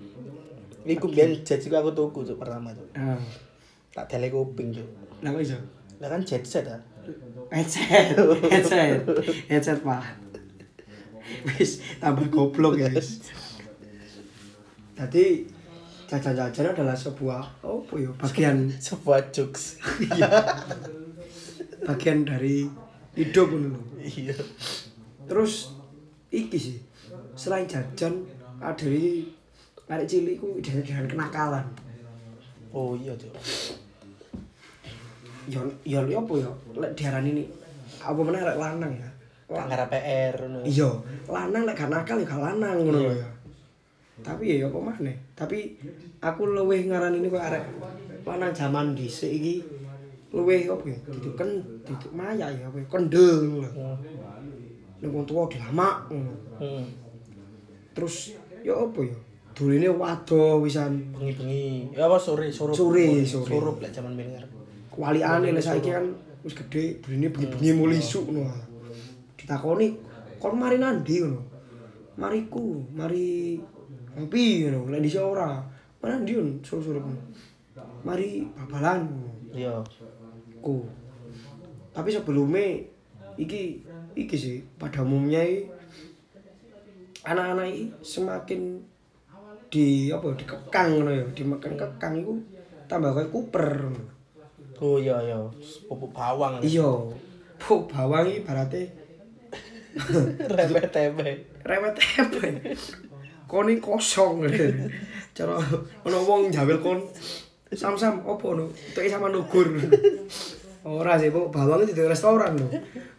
Iku 0.85 1.05
biyen 1.09 1.41
Jets 1.41 1.65
iku 1.65 1.77
aku 1.77 1.91
tuku 1.93 2.19
Cuk 2.25 2.37
pertama 2.37 2.69
Cuk. 2.73 2.85
Ah, 2.93 3.17
Tak 3.89 4.05
tele 4.05 4.29
kuping 4.29 4.69
Cuk. 4.69 4.85
lah 5.21 5.33
kok 5.33 5.41
iso? 5.41 5.57
Lah 5.97 6.07
kan 6.07 6.21
jet 6.21 6.45
set 6.45 6.65
ah. 6.65 6.81
Headset, 7.49 8.13
headset, 8.45 9.01
headset 9.49 9.81
pak. 9.81 10.05
Wis 11.57 11.81
tambah 11.97 12.29
goblok 12.29 12.77
wis. 12.77 13.25
Tadi 14.93 15.25
jajan-jajan 16.09 16.73
adalah 16.73 16.97
sebuah 16.97 17.61
apa 17.61 17.93
ya 17.95 18.09
bagian 18.17 18.65
Sebuah 18.89 19.29
jokes. 19.29 19.77
bagian 21.85 22.25
dari 22.25 22.65
hidup 23.13 23.47
dulu. 23.53 23.77
Iya. 24.01 24.33
Terus 25.29 25.69
iki 26.33 26.57
sih 26.57 26.77
selain 27.37 27.69
jajan 27.69 28.25
ada 28.59 28.73
dari 28.75 29.29
arek 29.89 30.05
cilik 30.05 30.35
ku 30.37 30.57
identik 30.57 30.89
dengan 30.89 31.05
kenakalan. 31.05 31.65
Oh 32.73 32.93
iya 32.97 33.13
Cuk. 33.13 33.33
Ya 35.49 35.61
ya 35.85 35.99
ya 36.05 36.17
apa 36.21 36.33
ya 36.37 36.49
lek 36.77 36.91
diarani 36.97 37.29
ini 37.37 37.43
apa 38.01 38.19
meneh 38.21 38.41
arek 38.41 38.57
lanang 38.57 38.93
ya. 38.97 39.09
Ngarep 39.49 39.89
PR 39.89 40.35
ngono. 40.45 40.61
iya 40.61 40.89
lanang 41.25 41.65
lek 41.65 41.73
gak 41.73 41.89
nakal 41.89 42.21
ya 42.21 42.25
gak 42.29 42.37
lanang 42.37 42.77
ngono 42.85 43.01
ya 43.09 43.29
tapi 44.25 44.59
ya 44.59 44.67
apa 44.67 44.77
maneh 44.77 45.15
tapi 45.33 45.79
aku 46.19 46.41
luwih 46.51 46.87
ngaran 46.87 47.15
ini 47.15 47.27
kok 47.31 47.39
arek 47.41 47.63
lanang 48.27 48.53
zaman 48.53 48.93
dhisik 48.93 49.31
iki 49.31 49.63
luwih 50.35 50.69
apa 50.69 50.83
ya 50.85 50.97
duduk 51.09 51.33
ken 51.33 51.49
duduk 51.87 52.11
maya 52.13 52.45
ya 52.51 52.67
apa 52.69 52.77
ya 52.77 52.85
kendel 52.85 53.49
lho 53.49 53.65
nek 54.99 55.09
wong 55.09 55.23
tuwa 55.23 55.47
dilamak 55.47 56.11
ngono 56.11 56.33
Hmm. 56.59 56.83
terus 57.95 58.35
ya 58.59 58.75
apa 58.75 58.99
ya 58.99 59.15
duline 59.55 59.87
wado 59.91 60.59
wisan 60.63 61.11
Bengi-bengi. 61.15 61.91
Ya 61.95 62.07
apa 62.07 62.15
sore, 62.19 62.47
surup. 62.51 62.75
Sore, 62.75 63.23
sore. 63.23 63.47
Surup 63.47 63.79
lek 63.83 63.91
jaman 63.95 64.15
biyen 64.15 64.35
ngarep. 64.35 64.51
kualiane 64.91 65.55
lek 65.55 65.63
saiki 65.63 65.95
kan 65.95 66.03
wis 66.43 66.51
gedhe 66.51 66.99
duline 66.99 67.31
bengi-bengi 67.31 67.71
mulai 67.71 67.99
isuk 68.03 68.27
ngono 68.27 68.51
ditakoni 69.39 69.95
kon 70.35 70.59
mari 70.59 70.75
nandi 70.75 71.23
ngono 71.23 71.39
mariku 72.19 72.83
mari 72.91 73.55
ngopi 74.17 74.65
ngono 74.65 74.89
lek 74.89 75.01
dhisik 75.03 75.21
ora 75.21 75.59
mana 75.99 76.21
ndi 76.23 76.33
ngono 76.37 76.51
surup-surup 76.63 77.05
mari 78.05 78.47
babalan 78.55 79.05
Iya. 79.49 79.81
ku 80.61 80.85
tapi 81.89 82.13
sebelumnya 82.13 82.77
iki 83.35 83.81
iki 84.13 84.35
sih 84.37 84.57
pada 84.77 85.01
umumnya 85.01 85.41
anak-anak 87.25 87.67
iki 87.67 87.85
semakin 87.99 88.77
di 89.69 90.09
apa 90.09 90.33
dikekang 90.33 91.01
ngono 91.01 91.11
ya 91.13 91.25
dimakan 91.33 91.73
kekang 91.77 92.13
iku 92.17 92.33
tambah 92.89 93.13
kayak 93.13 93.29
kuper. 93.29 93.69
Oh 94.81 94.97
iya 94.97 95.17
iya. 95.21 95.37
Pupuk 95.85 96.09
bawang. 96.09 96.57
iya 96.63 96.87
bu 97.59 97.85
bawang 97.85 98.25
iki 98.25 98.41
berarti 98.47 98.81
Repet 100.55 100.89
tempe. 100.89 101.29
rewet 101.65 101.95
apa 101.97 102.39
kon 103.49 103.65
iki 103.65 103.81
kosong. 103.81 104.45
Cara 105.35 105.57
ono 106.05 106.17
wong 106.21 106.53
jawel 106.53 106.77
kon 106.77 107.01
sam-sam 107.73 108.21
opo 108.25 108.53
no 108.53 108.69
itu 108.69 109.09
sama 109.09 109.29
nugur 109.29 109.69
ora 110.89 111.19
sih 111.21 111.29
bu 111.29 111.51
bawang 111.53 111.85
itu 111.85 111.93
di 111.93 112.01
restoran 112.01 112.57
lho 112.57 112.65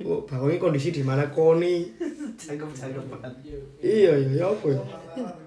bu 0.02 0.26
bawang 0.26 0.50
ini 0.50 0.58
kondisi 0.58 0.90
di 0.90 1.02
mana 1.06 1.28
koni? 1.30 1.86
Cakep-cakepan. 2.40 3.20
iya 3.84 4.16
iya 4.16 4.42
ya 4.42 4.46
apa 4.48 4.66
ya? 4.72 4.80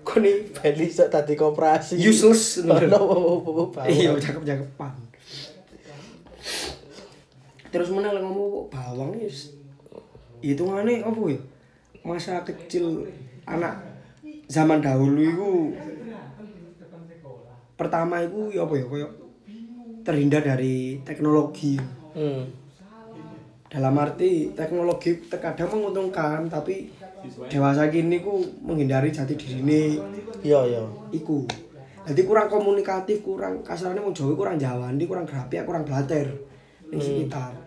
Koni 0.05 0.45
Beli 0.53 0.87
sok 0.93 1.09
tadi 1.09 1.33
koperasi. 1.33 1.97
Useless. 1.97 2.61
Bawang. 2.67 3.89
iya 3.89 4.13
cakep-cakepan 4.13 4.93
terus 7.73 7.89
mana 7.89 8.13
lek 8.13 8.21
ngomong 8.21 8.47
bu 8.53 8.59
bawang 8.69 9.17
is 9.17 9.57
hitungane 10.45 11.01
apa 11.01 11.17
ya? 11.25 11.41
Masa 12.05 12.45
kecil 12.45 13.09
anak 13.49 13.81
zaman 14.47 14.79
dahulu 14.79 15.21
itu 15.21 15.51
pertama 17.73 18.21
itu 18.21 18.53
ya 18.53 18.63
apa 18.63 18.73
ya 18.77 18.85
kayak 18.85 19.11
terhindar 20.03 20.41
dari 20.43 20.99
teknologi 21.01 21.79
Hmm. 22.13 22.45
dalam 23.73 23.97
arti 23.97 24.53
teknologi 24.53 25.17
terkadang 25.25 25.65
menguntungkan 25.73 26.45
tapi 26.45 26.93
dewasa 27.49 27.89
gini 27.89 28.21
ku 28.21 28.37
menghindari 28.61 29.09
jati 29.09 29.33
diri 29.33 29.65
ini 29.65 29.83
Iya 30.45 30.59
iya. 30.69 30.83
iku 31.09 31.41
jadi 32.05 32.21
kurang 32.21 32.53
komunikatif 32.53 33.25
kurang 33.25 33.65
kasarnya 33.65 33.97
mau 33.97 34.13
Jawa 34.13 34.37
kurang 34.37 34.61
Jawandi 34.61 35.09
kurang 35.09 35.25
grapi 35.25 35.57
kurang 35.65 35.89
blater 35.89 36.29
di 36.85 37.01
sekitar 37.01 37.57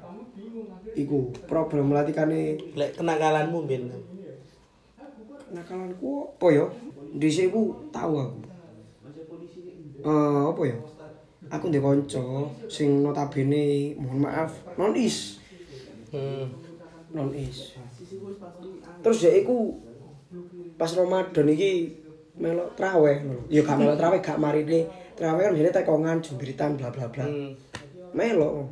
iku 0.94 1.34
problem 1.50 1.90
melatihkane 1.90 2.54
Lek 2.78 2.94
kenakalanmu 2.94 3.66
bin. 3.66 3.90
Nakalanku 5.56 6.36
apa 6.36 6.46
ya 6.52 6.66
di 7.16 7.28
sini 7.32 7.48
ku 7.48 7.72
tahu 7.88 8.12
aku. 8.20 8.40
Eh 10.04 10.42
apa 10.52 10.62
ya 10.68 10.78
aku 11.48 11.64
ndek 11.72 11.80
kanca 11.80 12.24
sing 12.68 13.00
notabene 13.00 13.96
mohon 13.96 14.28
maaf 14.28 14.52
non 14.76 14.92
is. 14.92 15.40
Hmm. 16.12 16.52
non 17.16 17.32
is. 17.32 17.72
Terus 19.00 19.18
ya 19.24 19.32
iku 19.32 19.80
pas 20.76 20.92
Ramadan 20.92 21.48
iki 21.48 21.96
melok 22.36 22.76
traweh. 22.76 23.24
Lho 23.24 23.48
ya 23.48 23.64
gak 23.64 23.80
melok 23.80 23.96
traweh 23.96 24.20
gak 24.20 24.36
marine. 24.36 24.84
Traweh 25.16 25.48
kan 25.48 25.56
jane 25.56 25.72
tekongan 25.72 26.20
jembiritan 26.20 26.76
bla 26.76 26.92
bla 26.92 27.08
bla. 27.08 27.24
Hmm. 27.24 27.56
melok. 28.12 28.68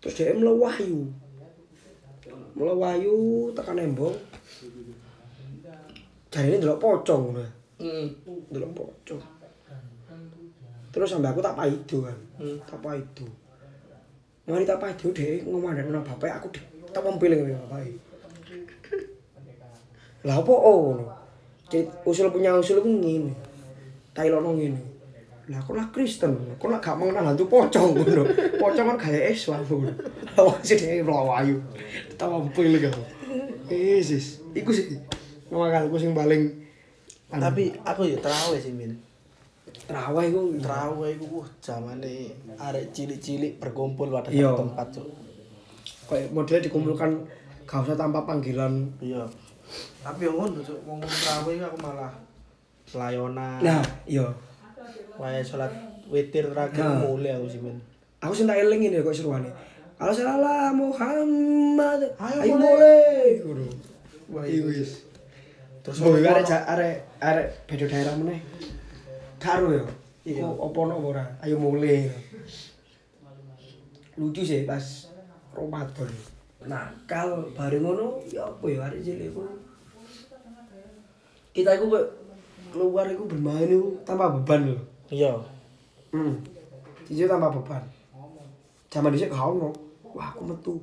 Terus 0.00 0.16
dia 0.16 0.32
melewayu 0.32 1.12
melewayu 2.56 3.48
tekan 3.56 3.78
embong 3.78 4.16
jarine 6.30 6.56
ndelok 6.58 6.78
pocong 6.78 7.22
ngono 7.30 7.44
Hmm. 7.80 8.06
ndelok 8.52 8.72
pocong. 8.76 9.22
Terus 10.90 11.08
sampai 11.08 11.30
aku 11.32 11.40
tak 11.40 11.56
paido 11.56 11.96
kan 12.04 12.18
Hmm. 12.38 12.58
tak 12.68 12.78
paido. 12.80 13.26
Mari 14.46 14.64
tak 14.66 14.78
paido 14.78 15.06
dhek 15.10 15.46
ngomandani 15.46 15.90
bapak 16.02 16.38
aku 16.38 16.48
tak 16.90 17.02
mempiling 17.02 17.40
karo 17.46 17.58
bapak 17.66 17.80
lah 20.20 20.36
apa? 20.36 20.52
Oh 20.52 20.92
ngono. 20.92 21.04
Usul 22.04 22.28
punya 22.28 22.52
usul 22.52 22.84
ku 22.84 22.90
ngene. 22.92 23.32
Tak 24.12 24.28
ilono 24.28 24.52
ngene. 24.52 24.76
Lah 25.48 25.58
kok 25.64 25.72
lah 25.72 25.88
Kristen? 25.88 26.36
Kok 26.60 26.68
lah 26.68 26.76
gak 26.78 26.94
mengenal 27.00 27.32
hantu 27.32 27.48
pocong 27.48 27.96
ngono? 27.96 28.28
Pocong 28.60 28.86
kan 28.92 28.96
gaya 29.00 29.32
Islam 29.32 29.64
ngono. 29.64 29.88
Lah 30.36 30.60
sih 30.60 30.76
dhek 30.76 31.00
mlawayu 31.08 31.56
tak 32.20 32.28
mempiling 32.28 32.84
karo 32.84 33.02
Yesus 33.72 34.42
iku 34.52 34.74
sih 34.74 34.98
ngakalku 35.52 35.96
sing 35.96 36.12
paling 36.12 36.42
Tapi 37.28 37.70
aku 37.80 38.02
ya 38.04 38.18
terawih 38.18 38.58
sih 38.58 38.70
min. 38.70 38.90
terawih 39.86 40.26
iku 40.26 40.40
Terawih 40.58 41.10
iku 41.14 41.26
wah 41.36 41.48
zamane 41.58 42.30
arek 42.56 42.90
cilik-cilik 42.90 43.56
berkumpul 43.56 44.06
pada 44.08 44.26
satu 44.28 44.58
tempat, 44.60 44.86
Cuk. 44.90 45.06
kayak 46.06 46.30
modelnya 46.30 46.62
dikumpulkan 46.64 47.10
gak 47.64 47.80
usah 47.80 47.94
tanpa 47.94 48.22
panggilan 48.24 48.82
Iya. 48.98 49.22
Tapi 50.00 50.26
yang 50.26 50.34
ngono, 50.36 50.58
Cuk, 50.58 50.78
ngomong 50.82 51.06
terawih 51.06 51.58
aku 51.60 51.78
malah 51.78 52.12
layonan. 52.90 53.58
nah 53.60 53.82
iya 54.04 54.26
Wae 55.14 55.38
salat 55.40 55.70
witir 56.06 56.50
terakhir 56.50 56.82
Nah. 56.82 57.06
mulai 57.06 57.30
aku 57.32 57.46
sih 57.46 57.60
min. 57.60 57.78
aku 58.18 58.32
sih 58.32 58.44
tak 58.44 58.58
eling 58.58 58.82
ini 58.84 58.98
kok 58.98 59.14
seruane 59.14 59.46
Halo 59.96 60.10
salam 60.10 60.74
Muhammad 60.74 62.00
Ayo 62.16 62.38
ayo 62.42 62.54
mulai. 62.56 63.38
Wah, 64.26 64.42
iya 64.42 64.82
Terus 65.80 65.96
iya 66.20 66.30
arek 66.36 66.46
arek 66.48 66.96
arek 67.20 67.46
beda 67.64 67.86
daerah 67.88 68.14
meneh 68.20 68.40
karo 69.40 69.72
Iya. 69.72 69.84
iya 70.28 70.44
opo 70.44 70.84
no 70.84 71.00
ora 71.00 71.24
ayo 71.40 71.56
mulai 71.56 72.04
lucu 74.20 74.44
sih 74.44 74.68
pas 74.68 74.84
Ramadan 75.56 76.12
nakal 76.68 77.48
bareng 77.56 77.80
ngono 77.80 78.20
ya 78.28 78.44
apa 78.44 78.64
ya 78.68 78.84
arek 78.84 79.00
cilik 79.00 79.32
iku 79.32 79.40
kita 81.56 81.72
iku 81.80 81.88
keluar 82.68 83.08
iku 83.08 83.24
bermain 83.24 83.64
iku 83.64 83.96
tanpa 84.04 84.28
beban 84.28 84.76
lho 84.76 84.78
Iya. 85.10 85.34
Hmm. 86.14 86.38
Jujur 87.10 87.26
tambah 87.26 87.50
beban. 87.50 87.82
Zaman 88.94 89.10
dhisik 89.10 89.34
gak 89.34 89.42
ono. 89.42 89.74
Wah, 90.14 90.30
aku 90.30 90.46
metu. 90.46 90.78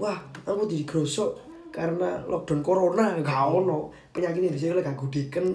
Wah, 0.00 0.16
aku 0.48 0.64
jadi 0.64 0.88
grosok 0.88 1.36
karena 1.78 2.18
lockdown 2.26 2.66
corona 2.66 3.14
gak 3.22 3.46
ono. 3.46 3.94
Penyakit 4.10 4.42
ini 4.42 4.74
lek 4.74 4.82
gak 4.82 4.98
gudiken. 4.98 5.54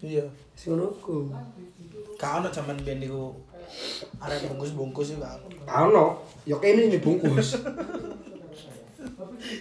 Iya. 0.00 0.24
Sing 0.56 0.72
ngono 0.72 0.88
ku. 1.04 1.28
Kau 2.16 2.40
ono 2.40 2.48
zaman 2.48 2.80
biyen 2.80 3.04
niku 3.04 3.28
arek 4.24 4.48
bungkus-bungkus 4.48 5.12
iku 5.12 5.20
gak 5.20 5.36
Gak 5.68 5.92
ono. 5.92 6.24
Ya 6.48 6.56
kene 6.56 6.88
ini 6.88 6.96
bungkus. 6.96 7.52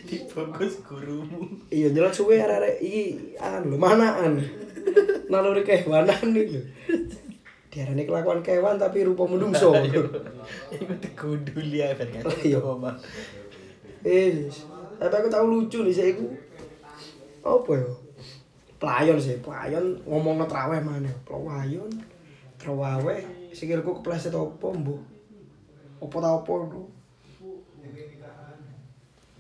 dibungkus 0.08 0.84
gurumu. 0.84 1.40
iya, 1.72 1.92
nyelat 1.92 2.14
suwe 2.16 2.42
arek-arek 2.42 2.76
iki 2.82 3.04
anu 3.40 3.76
lho 3.76 3.78
manaan. 3.80 4.42
Naluri 5.32 5.64
kehewanan 5.64 6.34
iki 6.34 6.58
lho. 6.58 6.62
Diarani 7.72 8.04
kelakuan 8.08 8.42
kewan 8.42 8.80
tapi 8.80 9.06
rupa 9.06 9.30
menungso. 9.30 9.76
Iku 10.74 10.94
teguduli 10.98 11.84
ae 11.84 11.94
ben 11.94 12.10
kan. 12.10 12.24
Iya. 12.42 12.60
Eh, 14.08 14.50
tapi 14.98 15.14
aku 15.22 15.30
tahu 15.30 15.46
lucu 15.48 15.86
nih 15.86 15.94
saya 15.94 16.10
iku. 16.18 16.26
Apa 17.46 17.72
ya? 17.78 17.90
Pelayon 18.78 19.18
sih, 19.18 19.38
pelayon 19.42 19.98
ngomong 20.06 20.42
traweh 20.46 20.82
mana? 20.82 21.10
Pelayon, 21.26 21.90
traweh, 22.58 23.22
sikilku 23.54 24.02
kepleset 24.02 24.34
apa 24.34 24.68
mbuh? 24.74 25.02
Apa 26.02 26.16
ta 26.22 26.30
apa 26.38 26.54
no? 26.70 26.82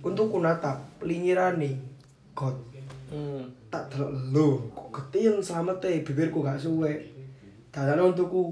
Untuk 0.02 0.30
kunatap, 0.30 0.78
pelingirane 1.02 1.78
God 2.38 2.68
Hmm. 3.08 3.40
tak 3.72 3.88
delok 3.88 4.12
lho, 4.36 4.48
kok 4.76 4.92
getiin 4.92 5.40
slamete 5.40 6.04
bibirku 6.04 6.44
gak 6.44 6.60
suwe. 6.60 6.92
Dadane 7.72 8.04
untukku 8.04 8.52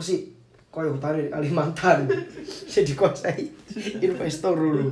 sih? 0.00 0.32
Kaya 0.72 0.88
hutan 0.88 1.20
Kalimantan. 1.28 2.08
Sing 2.72 2.88
dikuasai 2.88 3.44
investor 4.08 4.56
dulu. 4.56 4.88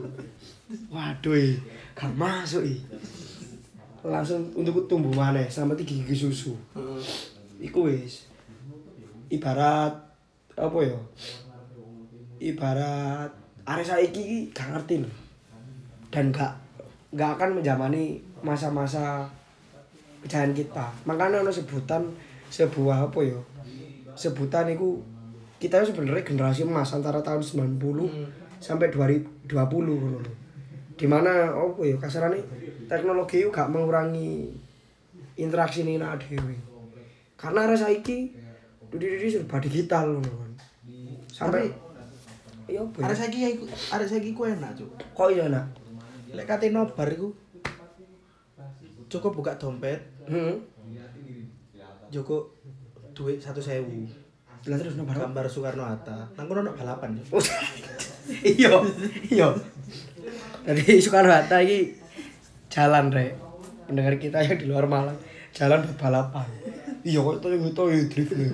Waduh, 0.89 1.37
eh, 1.37 1.61
gak 1.93 2.13
masuk 2.17 2.65
i. 2.65 2.81
Langsung 4.01 4.41
untuk 4.57 4.89
tumbuh 4.89 5.13
maneh 5.13 5.45
tiga 5.47 5.77
gigi 5.85 6.17
susu. 6.17 6.57
Iku 7.61 7.93
wis. 7.93 8.25
Ibarat 9.29 9.93
apa 10.57 10.79
ya? 10.81 10.97
Ibarat 12.41 13.31
arek 13.69 13.87
saiki 13.87 14.21
iki 14.25 14.39
gak 14.57 14.73
ngerti 14.73 15.05
lho. 15.05 15.11
Dan 16.09 16.33
gak 16.33 16.57
gak 17.13 17.37
akan 17.37 17.61
menjamani 17.61 18.25
masa-masa 18.41 19.29
kejayaan 20.25 20.57
kita. 20.57 20.89
Makanya 21.05 21.45
ono 21.45 21.53
sebutan 21.53 22.09
sebuah 22.49 23.13
apa 23.13 23.21
ya? 23.21 23.39
Sebutan 24.17 24.73
itu 24.73 25.05
kita 25.61 25.85
sebenarnya 25.85 26.27
generasi 26.27 26.67
emas 26.67 26.91
antara 26.97 27.23
tahun 27.23 27.45
90 27.45 27.79
sampai 28.59 28.91
2020 28.91 29.53
ngono 29.55 30.42
lho. 30.93 30.99
Di 31.01 31.07
mana 31.09 31.49
apa 31.49 31.81
ya 31.81 31.97
kasarane 31.97 32.39
teknologi 32.85 33.41
gak 33.49 33.73
mengurangi 33.73 34.53
interaksi 35.41 35.89
ini 35.89 35.97
nak 35.97 36.21
dhewe. 36.21 36.53
Karena 37.41 37.65
arek 37.65 37.81
saiki 37.81 38.37
dudi-dudi 38.93 39.33
serba 39.33 39.57
digital 39.57 40.21
ngono 40.21 40.33
kan. 40.37 40.53
Sampai 41.33 41.73
ya 42.69 42.85
apa 42.85 42.97
ya? 43.01 43.05
Arek 43.09 43.17
saiki 43.17 43.39
ya 43.41 43.49
arek 43.97 44.09
saiki 44.09 44.31
ku 44.37 44.45
enak, 44.45 44.77
Cuk. 44.77 44.91
Kok 45.17 45.29
iya 45.33 45.49
nak? 45.49 45.67
Lek 46.33 46.45
kate 46.45 46.69
nobar 46.69 47.09
iku 47.09 47.33
cukup 49.13 49.37
buka 49.37 49.53
dompet, 49.61 50.01
Heeh. 50.25 50.57
cukup 52.09 52.49
duit 53.13 53.37
satu 53.37 53.61
sewu 53.61 54.09
Lah 54.69 54.79
terus 54.79 54.95
nobar 54.97 55.19
gambar 55.19 55.45
Soekarno 55.51 55.85
Hatta 55.85 56.29
nang 56.39 56.47
kono 56.47 56.63
ono 56.63 56.73
balapan 56.73 57.19
iya 58.57 58.71
iya 59.27 59.49
jadi 60.63 60.83
Soekarno 61.05 61.33
Hatta 61.33 61.59
ini 61.59 61.91
jalan 62.69 63.11
rek 63.11 63.35
pendengar 63.85 64.15
kita 64.17 64.39
yang 64.41 64.57
di 64.57 64.67
luar 64.67 64.87
Malang 64.87 65.19
jalan 65.53 65.83
buat 65.83 65.99
balapan 65.99 66.49
iya 67.03 67.19
kok 67.19 67.35
itu 67.39 67.47
yang 67.51 67.63
itu 67.67 67.83
ya 67.85 67.99
drift 68.09 68.33
nih. 68.33 68.49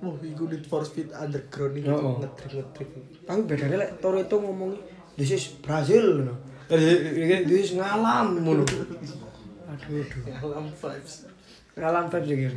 Wah, 0.00 0.16
iku 0.16 0.48
Need 0.48 0.64
for 0.64 0.80
Speed 0.80 1.12
Underground 1.12 1.76
iki 1.76 1.84
Oh, 1.86 1.96
oh. 1.96 2.14
ngedrift 2.18 2.56
ngedrift. 2.56 2.92
tapi 3.24 3.40
bedanya 3.44 3.76
lek 3.78 3.90
Toro 4.00 4.16
itu 4.16 4.32
ngomong 4.32 4.72
this 5.14 5.30
is 5.30 5.44
Brazil 5.60 6.24
this 6.66 7.60
is 7.62 7.70
ngalam 7.76 8.40
ngono 8.40 8.64
aduh 8.64 10.02
aduh 10.02 10.22
Alam 10.40 10.66
vibes. 10.72 11.28
ngalam 11.76 12.04
vibes 12.08 12.28
iki 12.28 12.48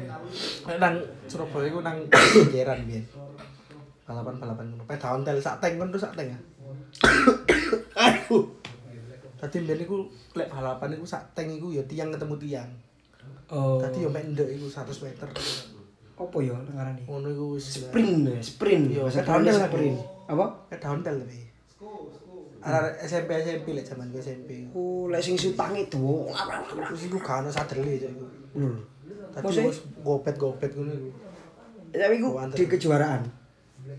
nang 0.79 0.95
Surabaya 1.27 1.67
iku 1.67 1.79
nang 1.79 1.97
Jeran 2.55 2.79
biyen. 2.87 3.03
Balapan-balapan 4.03 4.65
ngono. 4.71 4.83
Peda 4.83 5.07
ontel 5.13 5.37
sak 5.37 5.59
tank 5.59 5.77
kon 5.77 5.91
sak 5.93 6.15
tank 6.15 6.31
ya. 6.31 6.39
aduh 8.07 8.45
Tadi 9.37 9.59
biyen 9.59 9.83
iku 9.83 10.07
lek 10.33 10.47
balapan 10.47 10.95
iku 10.95 11.03
sak 11.03 11.35
tank 11.35 11.51
iku 11.51 11.67
ya 11.69 11.83
tiang 11.83 12.07
ketemu 12.09 12.35
tiang. 12.39 12.69
oh 13.51 13.75
Tadi 13.75 13.99
yo 13.99 14.09
mek 14.09 14.23
ndek 14.31 14.49
iku 14.55 14.71
100 14.71 15.03
meter. 15.03 15.27
apa 16.13 16.37
ya 16.39 16.53
ngarani 16.55 17.03
Ngono 17.03 17.27
iku 17.27 17.45
wis 17.57 17.65
sprint 17.83 18.29
ya 18.29 18.37
sprint 18.39 18.85
Iya, 18.87 19.03
Indonesia 19.03 19.33
ontel 19.35 19.57
sprint 19.59 19.97
apa 20.23 20.45
Peda 20.71 20.87
ontel 20.93 21.15
tapi. 21.19 21.39
Arek 22.63 22.95
SMP 23.03 23.29
SMP 23.43 23.65
lek 23.75 23.83
zaman 23.83 24.07
ku 24.07 24.17
SMP. 24.17 24.49
oh 24.71 25.11
lek 25.11 25.19
sing 25.19 25.35
sutang 25.35 25.75
itu 25.75 26.31
iku 26.95 27.17
gak 27.19 27.43
ono 27.43 27.49
sadele 27.51 27.99
cok 27.99 28.11
iku. 28.15 28.25
Hmm. 28.55 28.77
Tadi 29.35 29.67
wis 29.67 29.79
gopet-gopet 29.99 30.71
ngono 30.71 30.93
iku. 30.93 31.09
tapi 31.91 32.15
ku 32.17 32.29
di 32.55 32.63
kejuaraan 32.63 33.21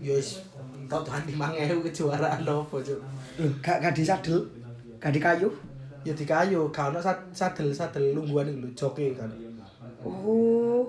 Yo 0.01 0.17
wis 0.17 0.41
tau 0.89 1.01
tuhan 1.03 1.23
di 1.25 1.33
mangewu 1.33 1.81
kejuaraan 1.85 2.41
opo. 2.49 2.77
Loh, 2.79 3.01
gak 3.59 3.77
gak 3.83 3.93
disadel, 3.93 4.39
gak 4.99 5.11
di 5.11 5.19
kayu. 5.19 5.49
Ya 6.05 6.13
di 6.13 6.23
kayu, 6.23 6.69
gak 6.69 6.93
ono 6.93 7.01
sad- 7.01 7.29
sadel-sadel 7.33 8.13
lungguhan 8.13 8.45
iku 8.47 8.59
lho, 8.63 8.69
joke 8.77 9.05
kan. 9.17 9.29
Oh. 10.05 10.85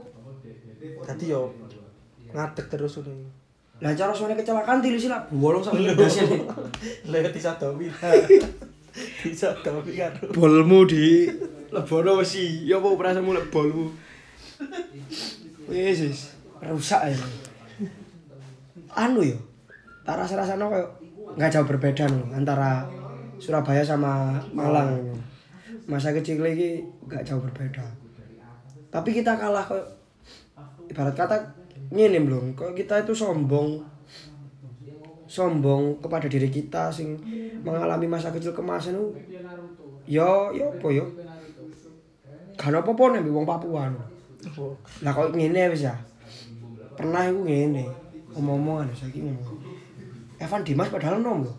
Tadi 1.03 1.33
yo 1.33 1.49
ngadeg 2.37 2.67
terus 2.69 3.01
ngono. 3.01 3.25
Lah 3.81 3.93
cara 3.93 4.13
suane 4.13 4.37
kecelakaan 4.37 4.81
tilu 4.81 4.97
sih 4.97 5.09
lah 5.13 5.21
bolong 5.33 5.65
sak 5.65 5.77
ndas 5.77 6.21
ini. 6.21 6.39
Lah 7.09 7.21
disadomi. 7.35 7.89
Disadomi 9.25 9.93
kan. 9.97 10.13
Bolmu 10.33 10.89
di 10.89 11.29
lebono 11.69 12.17
wesi. 12.21 12.65
Ya 12.65 12.81
apa 12.81 12.89
perasaanmu 12.97 13.37
lek 13.37 13.49
bolmu? 13.53 13.93
Wis. 15.69 16.33
Rusak 16.65 17.03
ya. 17.13 17.17
Anu 18.97 19.21
yo. 19.21 19.37
Tak 20.07 20.14
rasa-rasanya 20.14 20.71
kayak 20.71 20.88
nggak 21.37 21.51
jauh 21.51 21.66
berbeda 21.66 22.07
loh 22.07 22.31
antara 22.31 22.87
Surabaya 23.42 23.83
sama 23.83 24.38
Malang. 24.55 25.12
Masa 25.90 26.14
kecil 26.14 26.40
lagi 26.40 26.87
nggak 27.05 27.27
jauh 27.27 27.42
berbeda. 27.42 27.83
Tapi 28.88 29.11
kita 29.11 29.35
kalah 29.35 29.66
kok 29.66 29.83
ibarat 30.87 31.14
kata 31.19 31.37
ngene 31.90 32.23
belum 32.27 32.55
kok 32.55 32.75
kita 32.75 33.03
itu 33.03 33.12
sombong 33.14 33.83
sombong 35.27 35.99
kepada 35.99 36.31
diri 36.31 36.49
kita 36.51 36.90
sing 36.90 37.19
mengalami 37.66 38.07
masa 38.07 38.31
kecil 38.31 38.55
kemasan 38.55 38.95
yo 40.07 40.55
yo 40.55 40.66
apa 40.71 40.88
yo 40.95 41.05
gak 42.57 42.73
ada 42.73 42.81
apa-apa 42.81 43.19
nih 43.19 43.29
wong 43.29 43.45
Papua 43.45 43.90
no. 43.90 44.01
lah 45.03 45.12
kok 45.12 45.35
wis 45.35 45.83
ya 45.83 45.95
pernah 46.97 47.27
iku 47.29 47.45
ngene 47.45 47.85
omong-omongan 48.33 48.95
saiki 48.95 49.21
ngomong 49.21 49.65
Evan 50.37 50.62
Dimas 50.64 50.88
padahal 50.92 51.20
nom 51.20 51.44
lho. 51.44 51.53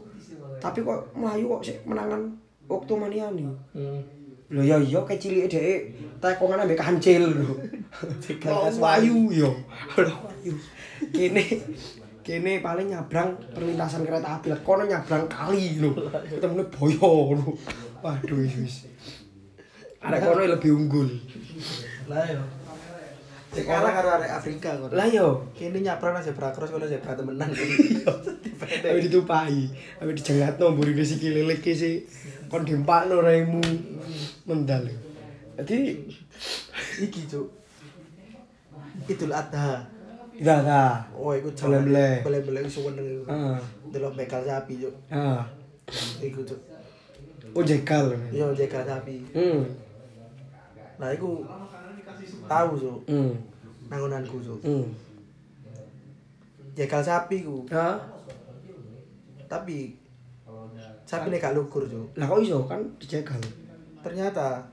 Tapi 0.58 0.82
kok 0.82 1.14
melayu 1.14 1.46
kok 1.58 1.62
sik 1.66 1.78
menangan 1.86 2.22
waktu 2.68 2.94
maniani 2.98 3.44
Hmm. 3.74 4.02
lho 4.48 4.64
ya 4.64 4.80
iya 4.80 5.04
kecilike 5.04 5.52
dhek 5.52 5.80
tekongan 6.24 6.64
ambek 6.64 6.80
kancil 6.80 7.24
lho. 7.30 7.54
Digagas 8.24 8.80
Melayu 8.80 9.32
yo 9.34 9.52
Melayu 9.96 10.54
kene 11.14 11.44
kene 12.24 12.60
paling 12.60 12.92
nyabrang 12.92 13.36
perlintasan 13.56 14.04
kereta 14.08 14.40
api 14.40 14.52
lah. 14.52 14.60
Kono 14.64 14.84
nyabrang 14.88 15.28
kali 15.28 15.80
lho. 15.84 15.92
Ketemune 16.32 16.64
boyo 16.74 17.36
lho. 17.38 17.52
Waduh 18.04 18.38
wis 18.40 18.56
wis. 18.62 18.76
Arek 20.00 20.22
kono 20.24 20.42
lebih 20.48 20.72
unggul. 20.74 21.10
Lah 22.08 22.24
yo. 22.28 22.42
Kalah 23.66 23.92
karo 23.96 24.10
arek 24.22 24.32
Afrika 24.38 24.70
kok. 24.78 24.94
lah 24.94 25.08
yo 25.10 25.42
Kene 25.58 25.82
nyaprang 25.82 26.14
nang 26.14 26.22
zebra 26.22 26.54
cross 26.54 26.70
kono 26.70 26.86
zebra 26.86 27.18
temenan. 27.18 27.50
Ayo 28.86 29.00
ditupai, 29.02 29.70
ayo 30.04 30.12
dijengatno 30.14 30.76
mburine 30.76 31.02
sikile 31.02 31.48
leke 31.48 31.72
sih 31.74 32.04
kon 32.52 32.68
dimpakno 32.68 33.24
raimu 33.24 33.64
mendal. 34.46 34.86
Jadi 35.58 35.98
Iki 36.98 37.22
cuk. 37.30 37.48
Idul 39.08 39.34
Adha. 39.34 39.86
dah 40.38 40.60
dah. 40.62 41.02
Oh, 41.18 41.34
iku 41.34 41.50
Boleh-boleh. 41.50 42.22
Boleh-boleh 42.22 42.62
iku 42.62 42.70
seneng 42.70 43.06
iku. 43.06 43.24
Ah. 43.26 43.58
Delok 43.90 44.14
bekal 44.18 44.42
sapi 44.46 44.82
cuk. 44.82 44.94
Ah. 45.10 45.46
Iku 46.22 46.42
cuk. 46.46 46.62
Oh 47.58 47.64
jegal. 47.66 48.14
Yo 48.30 48.54
bekal 48.54 48.86
sapi. 48.86 49.22
Hmm. 49.34 49.66
Nah, 50.98 51.10
iku 51.14 51.46
tahu 52.48 52.72
cuk. 52.80 53.00
Hmm. 53.12 53.32
Nangunanku 53.92 54.40
cuk. 54.42 54.60
Hmm. 54.64 54.88
Jekal 56.74 57.04
sapi 57.04 57.44
ku. 57.44 57.68
Ah. 57.70 58.00
Tapi 59.48 59.96
sapi 61.08 61.36
gak 61.36 61.56
lugur 61.56 61.84
cuk. 61.88 62.08
Lah 62.16 62.26
kok 62.28 62.42
iso 62.42 62.64
kan 62.66 62.82
dijegal. 62.98 63.40
Ternyata 64.02 64.64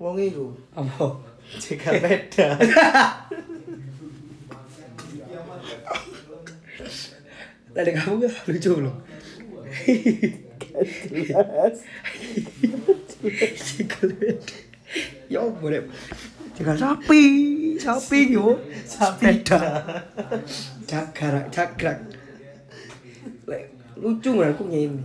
wong 0.00 0.18
iku 0.18 0.50
Apa? 0.74 1.14
jegal 1.60 1.94
beda. 2.00 2.48
Lah 7.72 7.80
dek 7.88 7.96
kamu 7.96 8.28
gak 8.28 8.44
lucu 8.48 8.72
loh. 8.84 8.96
Jegal 13.62 14.08
beda. 14.12 14.71
Ya 15.32 15.40
boleh. 15.48 15.88
Jegal 16.52 16.76
sapi, 16.76 17.24
sapi 17.80 18.36
yo. 18.36 18.60
Sepeda. 18.84 19.80
Jagrak, 20.84 21.48
jagrak. 21.48 21.98
Lek 23.48 23.72
lucu 23.96 24.36
nggak 24.36 24.52
aku 24.52 24.68
ngene. 24.68 25.00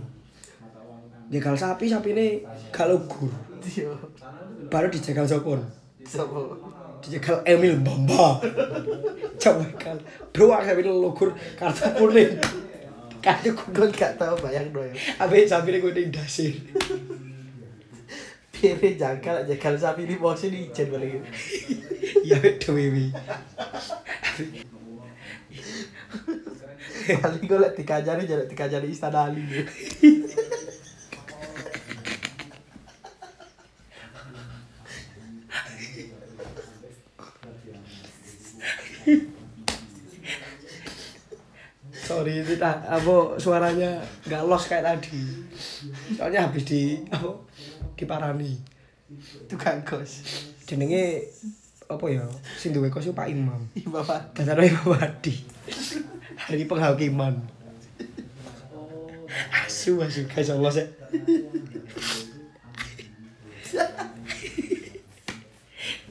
Jegal 1.32 1.56
sapi, 1.56 1.88
sapi 1.88 2.12
ini 2.12 2.26
gak 2.68 2.92
lugur. 2.92 3.32
Yo. 3.72 3.96
Baru 4.68 4.92
dijegal 4.92 5.24
sopon. 5.24 5.64
Sopo? 6.04 6.56
Dijegal 7.00 7.40
Emil 7.48 7.80
Bamba. 7.80 8.40
Coba 9.40 9.64
kan. 9.80 9.96
Aku 10.36 10.52
sapi 10.52 10.84
ini 10.84 10.92
lugur 10.92 11.32
kartu 11.56 11.88
kuning. 11.96 12.36
Kartu 13.24 13.56
kuning. 13.56 13.72
Gue 13.72 13.88
gak 13.96 14.20
tau 14.20 14.36
bayang 14.44 14.68
doy. 14.76 14.92
Abe 15.16 15.48
sapi 15.48 15.72
ini 15.72 15.80
kuning 15.80 16.12
dasir. 16.12 16.52
Kiri 18.58 18.98
jangkal 18.98 19.46
jangkal 19.46 19.78
sapi 19.78 20.02
di 20.02 20.18
box 20.18 20.50
ini 20.50 20.66
ijen 20.66 20.90
balik. 20.90 21.22
Ya 22.26 22.42
itu 22.42 22.74
baby. 22.74 23.14
Kali 27.08 27.38
gue 27.46 27.58
liat 27.62 27.74
tiga 27.78 28.02
jari 28.02 28.26
jadi 28.26 28.44
tiga 28.50 28.66
jari 28.66 28.90
istana 28.90 29.30
Ali. 29.30 29.40
sorry 42.08 42.40
kita 42.40 42.88
apa 42.88 43.36
suaranya 43.36 44.00
nggak 44.24 44.42
los 44.48 44.64
kayak 44.64 44.80
tadi 44.80 45.22
soalnya 46.16 46.48
habis 46.48 46.64
di 46.64 47.04
apa 47.12 47.30
diparani. 47.98 48.54
Tukang 49.50 49.82
kos. 49.82 50.22
Jenenge 50.62 51.26
apa 51.90 52.04
ya? 52.06 52.22
Sing 52.54 52.70
duwe 52.70 52.92
kos 52.92 53.10
Pak 53.10 53.26
Imam. 53.26 53.66
Bapak. 53.90 54.38
Dasar 54.38 54.62
Imam 54.62 54.94
Wadi. 54.94 55.34
Hari 56.38 56.64
penghakiman. 56.70 57.34
Asu 59.66 59.98
asu 59.98 60.24
guys 60.30 60.54
Allah 60.54 60.70
sih. 60.70 60.86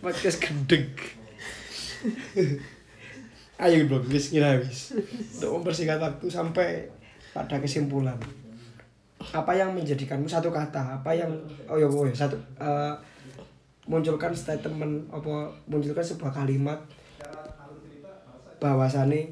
Podcast 0.03 0.39
gendeng. 0.43 0.91
Ayo 3.57 3.89
bro, 3.89 4.05
wis 4.05 4.29
kira 4.29 4.61
wis. 4.61 4.93
Untuk 5.41 5.61
mempersingkat 5.61 5.97
waktu 5.97 6.29
sampai 6.29 6.93
pada 7.33 7.57
kesimpulan. 7.57 8.17
Apa 9.18 9.51
yang 9.53 9.74
menjadikanmu 9.74 10.30
satu 10.30 10.53
kata? 10.53 11.01
Apa 11.01 11.11
yang 11.13 11.30
oh 11.65 11.78
ya, 11.78 11.88
ya 11.89 12.13
satu 12.13 12.38
eh, 12.61 12.93
munculkan 13.88 14.36
statement 14.36 15.07
apa 15.09 15.47
munculkan 15.65 16.03
sebuah 16.03 16.32
kalimat 16.43 16.78
bahwasane 18.59 19.32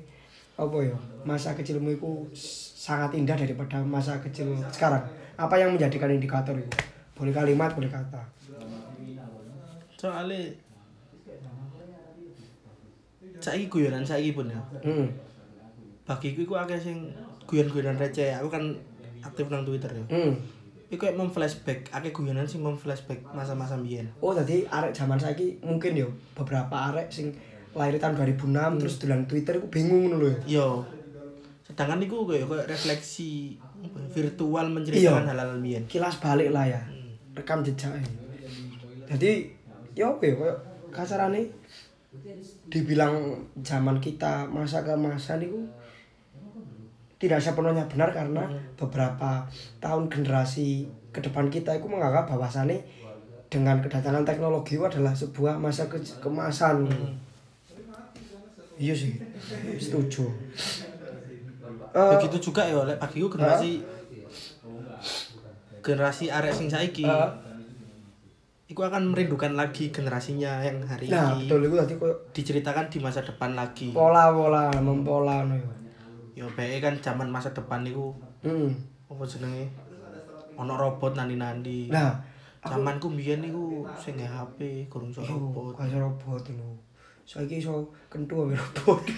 apa 0.56 0.78
ya 0.80 0.96
masa 1.28 1.52
kecilmu 1.52 1.92
itu 1.92 2.12
sangat 2.32 3.12
indah 3.20 3.36
daripada 3.36 3.84
masa 3.84 4.16
kecil 4.24 4.56
sekarang 4.72 5.04
apa 5.36 5.56
yang 5.60 5.76
menjadikan 5.76 6.08
indikator 6.08 6.56
itu 6.56 6.72
boleh 7.12 7.36
kalimat 7.36 7.76
boleh 7.76 7.92
kata 7.92 8.24
Soalnya 10.06 10.38
saiki 13.42 13.66
guyonan 13.74 14.06
saiki 14.06 14.38
pun 14.38 14.46
ya. 14.46 14.62
hmm. 14.86 15.08
Bagiku 16.06 16.46
iku 16.46 16.54
akeh 16.62 16.78
sing 16.78 17.10
guyon-guyonan 17.50 17.98
receh. 17.98 18.30
Aku 18.38 18.54
kan 18.54 18.62
aktif 19.26 19.50
nang 19.50 19.66
Twitter 19.66 19.90
ya. 19.90 20.06
Hmm. 20.08 20.38
Iku 20.86 21.02
kayak 21.02 21.18
memflashback, 21.18 21.90
akeh 21.90 22.14
guyonan 22.14 22.46
sing 22.46 22.62
memflashback 22.62 23.26
masa-masa 23.34 23.74
biyen. 23.76 24.06
oh 24.22 24.32
tadi 24.32 24.62
arek 24.64 24.94
zaman 24.94 25.18
saiki 25.18 25.58
mungkin 25.60 25.98
yo 25.98 26.08
beberapa 26.32 26.94
arek 26.94 27.10
sing 27.10 27.34
lahir 27.74 27.98
tahun 27.98 28.16
2006 28.16 28.80
terus 28.80 28.96
dolan 29.02 29.26
Twitter 29.26 29.58
aku 29.58 29.68
bingung 29.68 30.08
ngono 30.08 30.22
lho 30.22 30.30
ya 30.30 30.62
Yo. 30.62 30.68
Sedangkan 31.66 31.98
iku 32.00 32.24
kayak 32.24 32.46
kayak 32.46 32.70
refleksi 32.70 33.58
ya, 33.82 33.90
virtual 34.08 34.70
menceritakan 34.70 35.26
Iya. 35.26 35.30
hal-hal 35.34 35.52
biyen. 35.60 35.84
kilas 35.90 36.22
balik 36.22 36.54
lah 36.54 36.64
ya 36.64 36.80
rekam 37.34 37.60
jejaknya 37.60 38.06
jadi 39.06 39.44
ya 39.92 40.08
apa 40.08 40.24
ya 40.24 40.34
kayak 40.38 40.58
kasarane 40.94 41.42
dibilang 42.66 43.36
zaman 43.60 44.00
kita 44.00 44.48
masa 44.48 44.82
ke 44.82 44.94
masa 44.96 45.36
niku 45.36 45.60
tidak 47.26 47.42
sepenuhnya 47.42 47.84
benar 47.86 48.10
karena 48.10 48.46
beberapa 48.74 49.44
tahun 49.78 50.08
generasi 50.08 50.86
ke 51.10 51.20
depan 51.20 51.50
kita 51.50 51.74
itu 51.74 51.88
menganggap 51.88 52.28
bahwasannya 52.28 52.78
dengan 53.48 53.80
kedatangan 53.80 54.24
teknologi 54.24 54.76
itu 54.76 54.84
adalah 54.84 55.14
sebuah 55.14 55.56
masa 55.56 55.86
ke 55.88 55.98
kemasan 56.20 56.86
iya 58.76 58.94
sih 58.94 59.16
setuju 59.78 60.28
Eh, 61.96 62.12
Begitu 62.20 62.52
juga 62.52 62.68
ya 62.68 62.76
oleh 62.76 63.00
bagiku 63.00 63.32
generasi 63.32 63.80
generasi 65.80 66.28
arek 66.28 66.52
sing 66.52 66.68
saiki. 66.68 67.08
eh, 67.08 67.30
Iku 68.66 68.82
akan 68.82 69.14
merindukan 69.14 69.54
lagi 69.54 69.94
generasinya 69.94 70.60
yang 70.60 70.82
hari 70.84 71.08
nah 71.08 71.32
ini. 71.32 71.46
betul 71.46 71.62
itu 71.64 71.76
tadi 71.78 71.94
kok 71.96 72.12
Diceritakan 72.34 72.86
di 72.90 72.98
masa 73.00 73.22
depan 73.22 73.54
lagi. 73.54 73.94
pola-pola 73.94 74.74
mempola 74.82 75.46
no 75.46 75.56
ya. 75.56 75.70
Yo 76.36 76.46
bae 76.52 76.84
kan 76.84 77.00
zaman 77.00 77.32
masa 77.32 77.50
depan 77.56 77.82
niku 77.82 78.12
Hmm. 78.44 78.70
apa 79.08 79.24
jenenge? 79.24 79.72
Ono 80.60 80.76
robot 80.76 81.16
nandi-nandi. 81.16 81.88
Nah, 81.90 82.20
Zamanku 82.66 83.14
mbiyen 83.14 83.46
niku 83.46 83.86
sing 83.94 84.18
nge 84.18 84.26
HP, 84.26 84.90
gurung 84.90 85.14
iso 85.14 85.22
yo 85.22 85.38
robot. 85.38 85.78
kaya 85.78 86.02
robot 86.02 86.42
lho. 86.50 86.74
Saiki 87.22 87.62
iso 87.62 87.86
kentu 88.10 88.42
ambek 88.42 88.58
robot. 88.58 89.06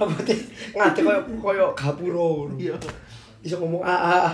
Robotnya 0.00 0.34
ngadeg 0.72 1.04
koyo 1.04 1.20
koyo 1.42 1.66
gapura 1.76 2.22
ngono. 2.24 2.54
Iya. 2.56 2.74
Iso 3.42 3.58
ngomong 3.58 3.82
a 3.84 3.90
a 3.92 4.12
a. 4.30 4.32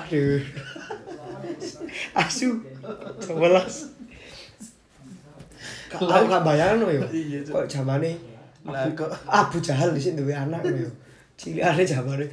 Asu. 2.15 2.61
Sebelas. 3.19 3.91
Aku 5.97 6.05
gak 6.07 6.45
bayangin 6.45 7.01
yo. 7.01 7.03
Kok 7.51 7.67
zamane 7.67 8.15
Lah, 8.67 8.85
kok- 8.93 9.13
Abu 9.27 9.57
Jahal 9.59 9.95
di 9.95 10.01
sini 10.01 10.21
anak 10.29 10.63
lho 10.63 10.85
yo. 10.85 10.91
Cilikane 11.37 11.83
zamane. 11.83 12.27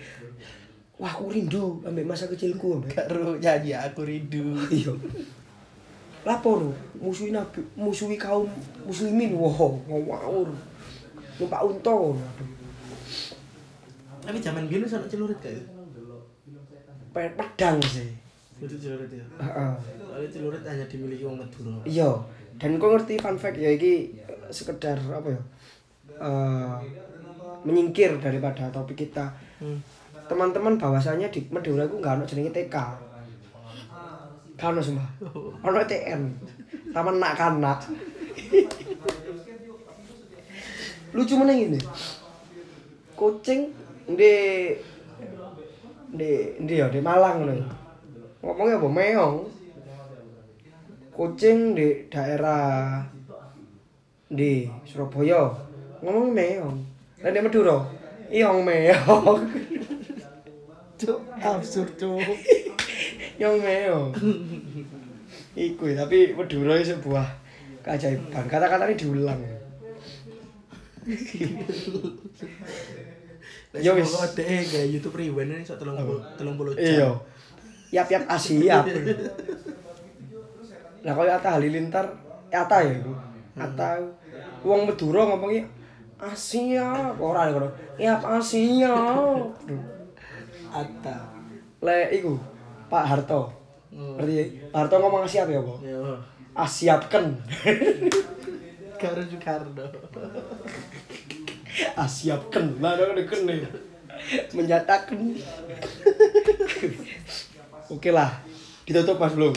Wah, 0.98 1.10
aku 1.10 1.30
rindu 1.30 1.82
ambek 1.84 2.06
masa 2.06 2.26
kecilku 2.26 2.80
ambek 2.80 2.96
Karo 2.96 3.36
nyanyi 3.36 3.74
aku 3.74 4.02
rindu. 4.04 4.56
iya 4.72 4.94
lapor 6.24 6.64
musuhi 6.96 7.36
nabi 7.36 7.60
musuhi 7.76 8.16
kaum 8.16 8.48
muslimin 8.88 9.36
wow 9.36 9.76
ngawur 9.84 10.48
numpak 11.36 11.60
unta 11.62 11.92
Tapi 14.24 14.40
zaman 14.40 14.72
biyen 14.72 14.88
wis 14.88 14.96
ono 14.96 15.04
celurit 15.04 15.36
kae. 15.44 15.60
Pe- 17.12 17.36
pedang 17.36 17.76
sih 17.84 18.08
Kudu 18.56 18.80
celurit 18.80 19.12
ya. 19.12 19.26
Heeh. 19.36 19.74
Soalnya 20.00 20.30
celurit 20.32 20.64
hanya 20.64 20.86
dimiliki 20.88 21.28
wong 21.28 21.36
Madura. 21.44 21.76
iya 21.84 22.08
dan 22.56 22.80
kau 22.80 22.96
ngerti 22.96 23.20
fun 23.20 23.36
fact 23.36 23.60
ya 23.60 23.68
iki 23.68 24.16
eh, 24.16 24.48
sekedar 24.48 24.96
apa 25.04 25.28
ya 25.28 25.42
eh, 26.20 26.76
menyingkir 27.64 28.20
daripada 28.20 28.70
topik 28.70 29.08
kita. 29.08 29.32
Hmm. 29.64 29.80
teman-teman 30.24 30.80
bahwasanya 30.80 31.28
di 31.28 31.44
Madura 31.52 31.84
itu 31.84 32.00
nggak 32.00 32.16
ada 32.16 32.24
jenenge 32.24 32.56
TK 32.56 32.76
Gak 34.64 34.72
ono 34.72 34.80
sumpah. 34.80 35.10
Ono 35.68 35.84
TN 35.84 36.22
taman 36.96 37.20
nak 37.20 37.36
kanak. 37.36 37.84
Lucu 41.12 41.36
mana 41.36 41.52
ini. 41.52 41.76
Kucing 43.20 43.76
di 44.08 44.34
di 46.16 46.32
di 46.64 46.74
ya 46.80 46.88
di 46.88 47.04
Malang 47.04 47.44
nih 47.44 47.60
ngomongnya 48.40 48.80
apa? 48.80 48.88
Meong. 48.88 49.38
Kucing 51.12 51.76
di 51.76 52.08
daerah 52.08 53.04
di 54.32 54.64
Surabaya 54.88 55.52
ngomong 56.04 56.36
meong. 56.36 56.78
Dan 57.24 57.32
di 57.32 57.40
Madura 57.40 57.80
iong 58.28 58.60
meong. 58.68 59.40
Cuk, 61.00 61.20
absurd 61.40 61.96
cuk. 61.96 62.20
yang 63.42 63.56
meong. 63.58 64.12
Iku 65.56 65.84
ya, 65.90 66.04
tapi 66.04 66.36
Madura 66.36 66.76
sebuah 66.78 67.28
keajaiban. 67.82 68.46
Kata-kata 68.52 68.92
ini 68.92 69.00
diulang 69.00 69.40
Ya. 69.40 69.58
Ya 73.74 73.92
wis. 73.92 74.14
dhek 74.38 74.70
gawe 74.70 74.86
YouTube 74.86 75.18
rewind 75.18 75.52
ini 75.52 75.66
sok 75.66 75.82
30 75.82 76.38
30 76.38 76.78
jam. 76.78 76.86
iya. 76.86 77.10
yap 77.90 78.08
yap 78.08 78.24
asiap 78.30 78.86
nah 81.04 81.12
kalau 81.12 81.28
Atta 81.28 81.58
Halilintar 81.58 82.06
Atta 82.54 82.78
ya 82.86 82.94
itu 83.02 83.12
Atta. 83.58 83.98
Wong 84.64 84.88
Madura 84.88 85.28
ngomongnya 85.28 85.66
Asia 86.24 86.88
ora 87.20 87.52
ngono 87.52 87.68
yap 88.00 88.24
Asia 88.24 88.96
Atta. 90.80 91.18
le 91.84 91.98
iku 92.16 92.40
Pak 92.88 93.06
Harto 93.06 93.44
Hmm. 93.94 94.18
ngerti 94.18 94.74
Pak 94.74 94.90
Harto 94.90 94.98
ngomong 94.98 95.22
asiap 95.22 95.46
ya 95.46 95.62
apa 95.62 95.74
Yo. 95.86 96.18
asiapkan 96.58 97.30
Karo 98.98 99.22
Soekarno. 99.30 99.86
asiapkan 102.02 102.74
lah 102.82 102.98
ada 102.98 103.14
nih 103.14 103.62
menyatakan 104.50 105.38
oke 107.86 108.10
lah 108.10 108.34
ditutup 108.82 109.22
mas 109.22 109.38
belum 109.38 109.54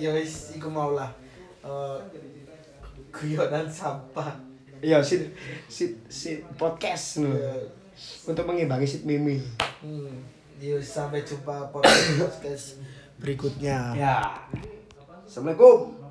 Ya 0.00 0.16
wis 0.16 0.56
iku 0.56 0.72
mau 0.72 0.96
lah. 0.96 1.10
Eh 1.60 1.98
guyonan 3.10 3.66
sampah. 3.68 4.32
Iya 4.80 4.98
sit 5.02 5.32
sit 5.66 5.98
sit 6.06 6.42
podcast 6.54 7.22
no. 7.22 7.30
untuk 8.26 8.44
mengimbangi 8.46 8.86
sit 8.86 9.02
mimi 9.02 9.40
Hmm. 9.78 10.10
Yuk 10.58 10.82
sampai 10.82 11.22
jumpa 11.22 11.70
podcast 11.70 12.82
berikutnya. 13.16 13.94
ya 13.94 14.42
assalamualaikum 15.22 16.07